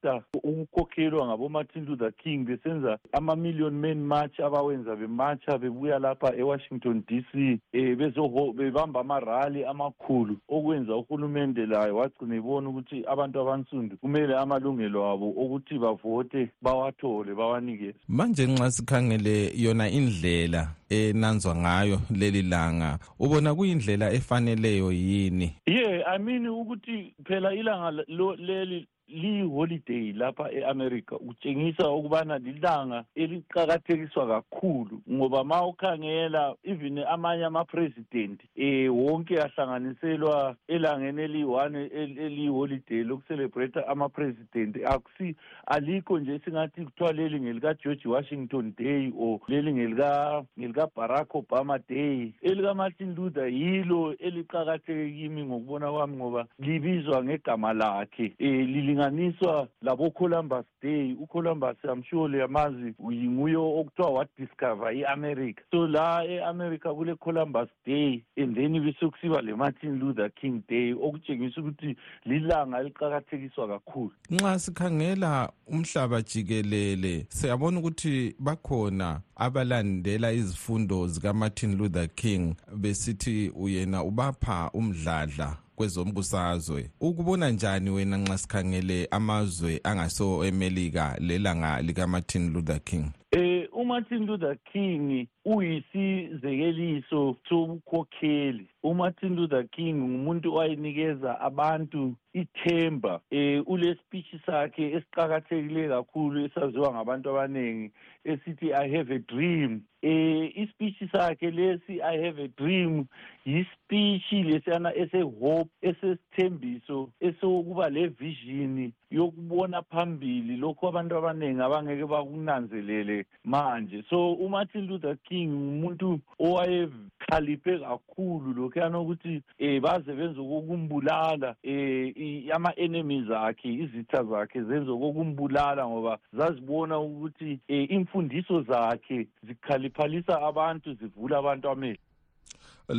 after 0.03 0.23
ukukhokhelwa 0.43 1.27
ngabo-martin 1.27 1.85
luther 1.85 2.11
king 2.23 2.45
besenza 2.45 2.97
ama-million 3.11 3.73
man 3.73 3.97
march 4.05 4.39
abawenza 4.39 4.95
bematsha 4.95 5.57
bebuya 5.57 5.99
lapha 5.99 6.33
e-washington 6.37 7.03
d 7.07 7.25
c 7.31 7.59
um 7.73 8.53
bebamba 8.55 8.99
amarali 8.99 9.65
amakhulu 9.65 10.37
okwenza 10.49 10.95
uhulumende 10.95 11.65
layo 11.65 11.95
wagcina 11.95 12.35
ibona 12.35 12.69
ukuthi 12.69 13.03
abantu 13.07 13.39
abansundu 13.41 13.97
kumele 13.97 14.35
amalungelo 14.37 15.05
abo 15.11 15.29
okuthi 15.43 15.79
bavote 15.79 16.51
bawathole 16.61 17.33
bawanikeze 17.35 17.95
manje 18.07 18.45
nxa 18.47 18.71
sikhangele 18.71 19.51
yona 19.55 19.89
indlela 19.89 20.69
enanzwa 20.89 21.55
ngayo 21.55 21.99
leli 22.15 22.41
langa 22.41 22.99
ubona 23.19 23.55
kuyindlela 23.55 24.13
efaneleyo 24.13 24.91
yini 24.91 25.55
ye 25.65 26.03
i 26.03 26.19
mean 26.19 26.47
ukuthi 26.47 27.13
phela 27.25 27.53
ilanga 27.53 27.91
leli 28.37 28.87
liyiholiday 29.07 30.13
lapha 30.13 30.51
e-america 30.51 31.11
utshengisa 31.29 31.89
ukubana 31.89 32.37
lilanga 32.37 33.03
eliqakathekiswa 33.15 34.27
kakhulu 34.27 35.01
ngoba 35.11 35.43
ma 35.43 35.65
ukhangela 35.67 36.55
even 36.63 36.99
amanye 36.99 37.45
ama-president 37.45 38.41
um 38.57 38.97
wonke 38.99 39.41
ahlanganiselwa 39.41 40.55
elangeni 40.67 41.21
eliyi-one 41.21 41.83
eliyiholiday 41.85 43.03
lokucelebrata 43.03 43.87
ama-president 43.87 44.75
akusi 44.85 45.35
alikho 45.65 46.19
nje 46.19 46.39
singathi 46.45 46.81
kuthiwa 46.81 47.13
leli 47.13 47.39
ngelika-george 47.39 48.09
washington 48.09 48.73
day 48.77 49.11
or 49.19 49.39
leli 49.47 49.73
ngelika-barack 49.73 51.35
obama 51.35 51.79
day 51.89 52.31
elika-martin 52.41 53.15
luther 53.15 53.53
yilo 53.53 54.13
eliqakatheke 54.17 55.11
kimi 55.11 55.43
ngokubona 55.43 55.91
kwami 55.91 56.17
ngoba 56.17 56.45
libizwa 56.59 57.23
ngegama 57.23 57.73
lakhe 57.73 58.33
um 58.39 58.96
kulinganiswa 58.97 59.67
labo-columbus 59.81 60.65
day 60.81 61.13
ucolumbus 61.13 61.75
am 61.91 62.03
sure 62.03 62.29
liyamazi 62.33 62.93
yinguyo 63.11 63.77
okuthiwa 63.79 64.09
wadiscover 64.09 64.93
i-america 64.95 65.61
so 65.71 65.87
la 65.87 66.23
e-america 66.27 66.93
kule-columbus 66.95 67.69
day 67.85 68.23
and 68.37 68.55
then 68.55 68.79
besekusiba 68.79 69.41
le-martin 69.41 69.99
luther 69.99 70.29
king 70.31 70.61
day 70.67 70.93
okutshengisa 70.93 71.61
ukuthi 71.61 71.95
lilanga 72.25 72.79
eliqakathekiswa 72.79 73.67
kakhulu 73.67 74.11
nxa 74.29 74.59
sikhangela 74.59 75.49
umhlaba 75.67 76.21
jikelele 76.21 77.25
siyabona 77.29 77.79
ukuthi 77.79 78.35
bakhona 78.39 79.21
abalandela 79.35 80.31
izifundo 80.31 81.07
zikamartin 81.07 81.77
luther 81.77 82.07
king 82.15 82.55
besithi 82.77 83.51
uyena 83.55 84.03
ubapha 84.03 84.69
umdladla 84.73 85.57
kwezombusazwe 85.77 86.81
ukubona 87.09 87.45
njani 87.49 87.89
wena 87.95 88.17
nxa 88.17 88.37
sikhangele 88.37 89.07
amazwe 89.11 89.79
angaso 89.83 90.45
emelika 90.49 91.05
lelanga 91.27 91.81
lika-martin 91.81 92.53
luther 92.53 92.79
king 92.83 93.05
eh 93.31 93.57
uMartin 93.77 94.25
Luther 94.25 94.57
King 94.73 95.27
uyisizekeliso 95.45 97.35
sobukhokheli 97.49 98.67
uMartin 98.83 99.35
Luther 99.35 99.65
King 99.75 99.95
ngumuntu 99.99 100.53
owayenikeza 100.53 101.39
abantu 101.41 102.15
ithemba 102.33 103.21
eh 103.39 103.57
ule 103.71 103.89
speech 103.95 104.31
sakhe 104.45 104.83
esiqhakathekile 104.95 105.87
kakhulu 105.87 106.45
esaziwa 106.45 106.93
ngabantu 106.93 107.29
abaningi 107.29 107.91
esithi 108.23 108.67
i 108.83 108.87
have 108.95 109.11
a 109.15 109.19
dream 109.19 109.81
eh 110.03 110.51
ispeech 110.57 111.09
sakhe 111.11 111.51
lesi 111.51 111.95
i 112.01 112.17
have 112.23 112.37
a 112.39 112.47
dream 112.47 113.07
ispeech 113.45 114.31
lesiyana 114.31 114.93
esehope 114.95 115.69
esesithembiso 115.81 117.09
esokuba 117.19 117.89
le 117.89 118.07
vision 118.07 118.91
yokubona 119.11 119.81
phambili 119.81 120.57
lokho 120.57 120.87
abantu 120.87 121.17
abaningi 121.17 121.61
abangeke 121.61 122.05
bakunanzelele 122.05 123.25
manje 123.43 124.03
so 124.09 124.33
umartin 124.33 124.87
luther 124.87 125.17
king 125.23 125.49
umuntu 125.49 126.19
owayekhaliphe 126.39 127.79
kakhulu 127.79 128.53
lokhuyana 128.61 128.99
ukuthi 128.99 129.41
um 129.59 129.79
baze 129.81 130.13
benze 130.13 130.39
okokumbulala 130.39 131.55
um 131.63 132.43
ama-enemies 132.53 133.29
akhe 133.31 133.69
izitha 133.69 134.23
zakhe 134.23 134.61
zenze 134.63 134.91
okokumbulala 134.91 135.87
ngoba 135.87 136.17
zazibona 136.33 136.99
ukuthi 136.99 137.59
um 137.69 137.87
imfundiso 137.89 138.61
zakhe 138.61 139.27
zikhaliphe 139.43 139.86
ziphalisa 139.87 140.41
abantu 140.41 140.93
zivula 140.95 141.37
abantu 141.39 141.69
amehlo 141.69 141.97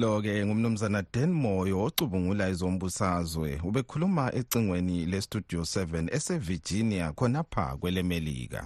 lo-ke 0.01 0.47
ngumnumzana 0.47 1.03
dan 1.13 1.33
moyo 1.33 1.77
ocubungula 1.87 2.49
ezombusazwe 2.53 3.51
ubekhuluma 3.69 4.25
ecingweni 4.41 5.07
lestudio 5.13 5.61
7 5.61 6.09
esevirginia 6.17 7.07
khonapha 7.19 7.77
kwelemelika 7.81 8.63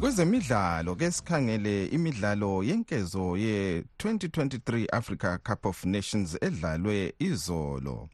kwezemidlalo 0.00 0.94
ke 0.96 1.10
sikhangele 1.10 1.86
imidlalo 1.86 2.62
yenkezo 2.64 3.22
ye-2023 3.36 4.86
africa 4.92 5.38
cup 5.46 5.66
of 5.66 5.84
nations 5.84 6.38
edlalwe 6.42 7.12
izolo 7.18 8.08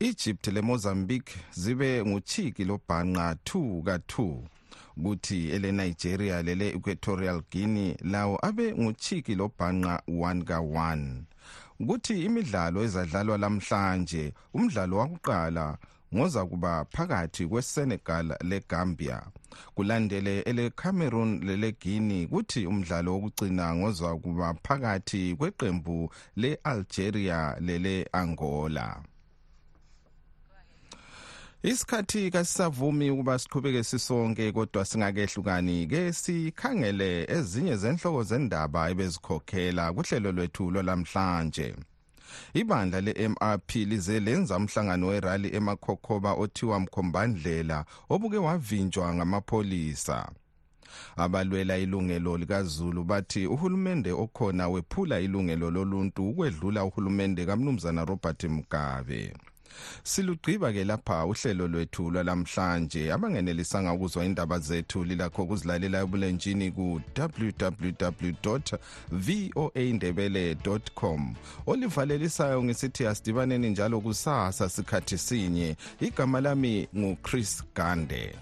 Egypt 0.00 0.46
leMozambique 0.46 1.32
zibe 1.54 2.02
nguchiki 2.06 2.64
lobhanqa 2.64 3.36
2 3.44 3.80
ka2 3.86 4.42
kuthi 5.04 5.38
ele 5.54 5.72
Nigeria 5.72 6.42
lele 6.42 6.68
Equatorial 6.76 7.40
Guinea 7.50 7.96
lawo 8.12 8.34
abe 8.48 8.66
nguchiki 8.80 9.34
lobhanqa 9.34 10.02
1 10.08 10.42
ka1 10.50 11.00
kuthi 11.88 12.14
imidlalo 12.26 12.78
ezadlalwa 12.86 13.36
lamhlanje 13.38 14.24
umdlalo 14.56 14.96
wakuqala 15.00 15.66
ngoza 16.14 16.42
kuba 16.50 16.72
phakathi 16.94 17.42
kweSenegal 17.50 18.28
leGambia 18.50 19.18
kulandele 19.74 20.34
ele 20.50 20.64
Cameroon 20.82 21.30
lele 21.46 21.68
Guinea 21.80 22.28
kuthi 22.32 22.66
umdlalo 22.70 23.10
wokugcina 23.14 23.66
ngoza 23.76 24.08
kuba 24.24 24.48
phakathi 24.64 25.34
kweqembu 25.38 25.98
leAlgeria 26.40 27.40
lele 27.60 27.94
Angola 28.12 28.88
isikhathi 31.62 32.30
kasisavumi 32.30 33.10
ukuba 33.10 33.38
siqhubeke 33.38 33.82
sisonke 33.84 34.52
kodwa 34.56 34.84
singakehlukani-ke 34.84 36.00
sikhangele 36.22 37.10
ezinye 37.36 37.74
zenhloko 37.82 38.20
zendaba 38.30 38.80
ebezikhokhela 38.92 39.84
kuhlelo 39.96 40.30
lwethu 40.36 40.64
lwalamhlanje 40.74 41.66
ibandla 42.60 42.98
le-mrp 43.06 43.70
lize 43.90 44.16
lenza 44.26 44.54
umhlangano 44.60 45.04
werali 45.12 45.48
emakhokhoba 45.58 46.30
othiwa 46.42 46.76
mkhombandlela 46.82 47.78
obuke 48.12 48.38
wavinjwa 48.46 49.14
ngamapholisa 49.16 50.18
abalwela 51.24 51.74
ilungelo 51.84 52.32
likazulu 52.40 53.00
bathi 53.10 53.42
uhulumende 53.54 54.10
okhona 54.22 54.64
wephula 54.72 55.16
ilungelo 55.26 55.66
loluntu 55.76 56.20
ukwedlula 56.30 56.80
uhulumende 56.88 57.42
kamnumzana 57.48 58.02
robert 58.10 58.40
mugabe 58.54 59.22
silugqiba-ke 60.04 60.84
lapha 60.84 61.24
uhlelo 61.30 61.68
lwethu 61.68 62.10
lwalamhlanje 62.10 63.12
abangenelisanga 63.12 63.92
ukuzwa 63.92 64.24
indaba 64.24 64.58
zethu 64.58 65.04
lilakho 65.04 65.44
kuzilalela 65.46 66.00
ebulenjini 66.04 66.70
ku-www 66.76 68.60
voa 69.24 69.82
ndebele 69.96 70.56
com 70.94 71.34
olivalelisayo 71.66 72.64
ngisithi 72.64 73.06
asidibaneni 73.06 73.68
njalo 73.70 74.00
kusasa 74.00 74.68
sikhathi 74.68 75.18
sinye 75.18 75.76
igama 76.00 76.40
lami 76.40 76.88
nguchris 76.96 77.62
gande 77.74 78.34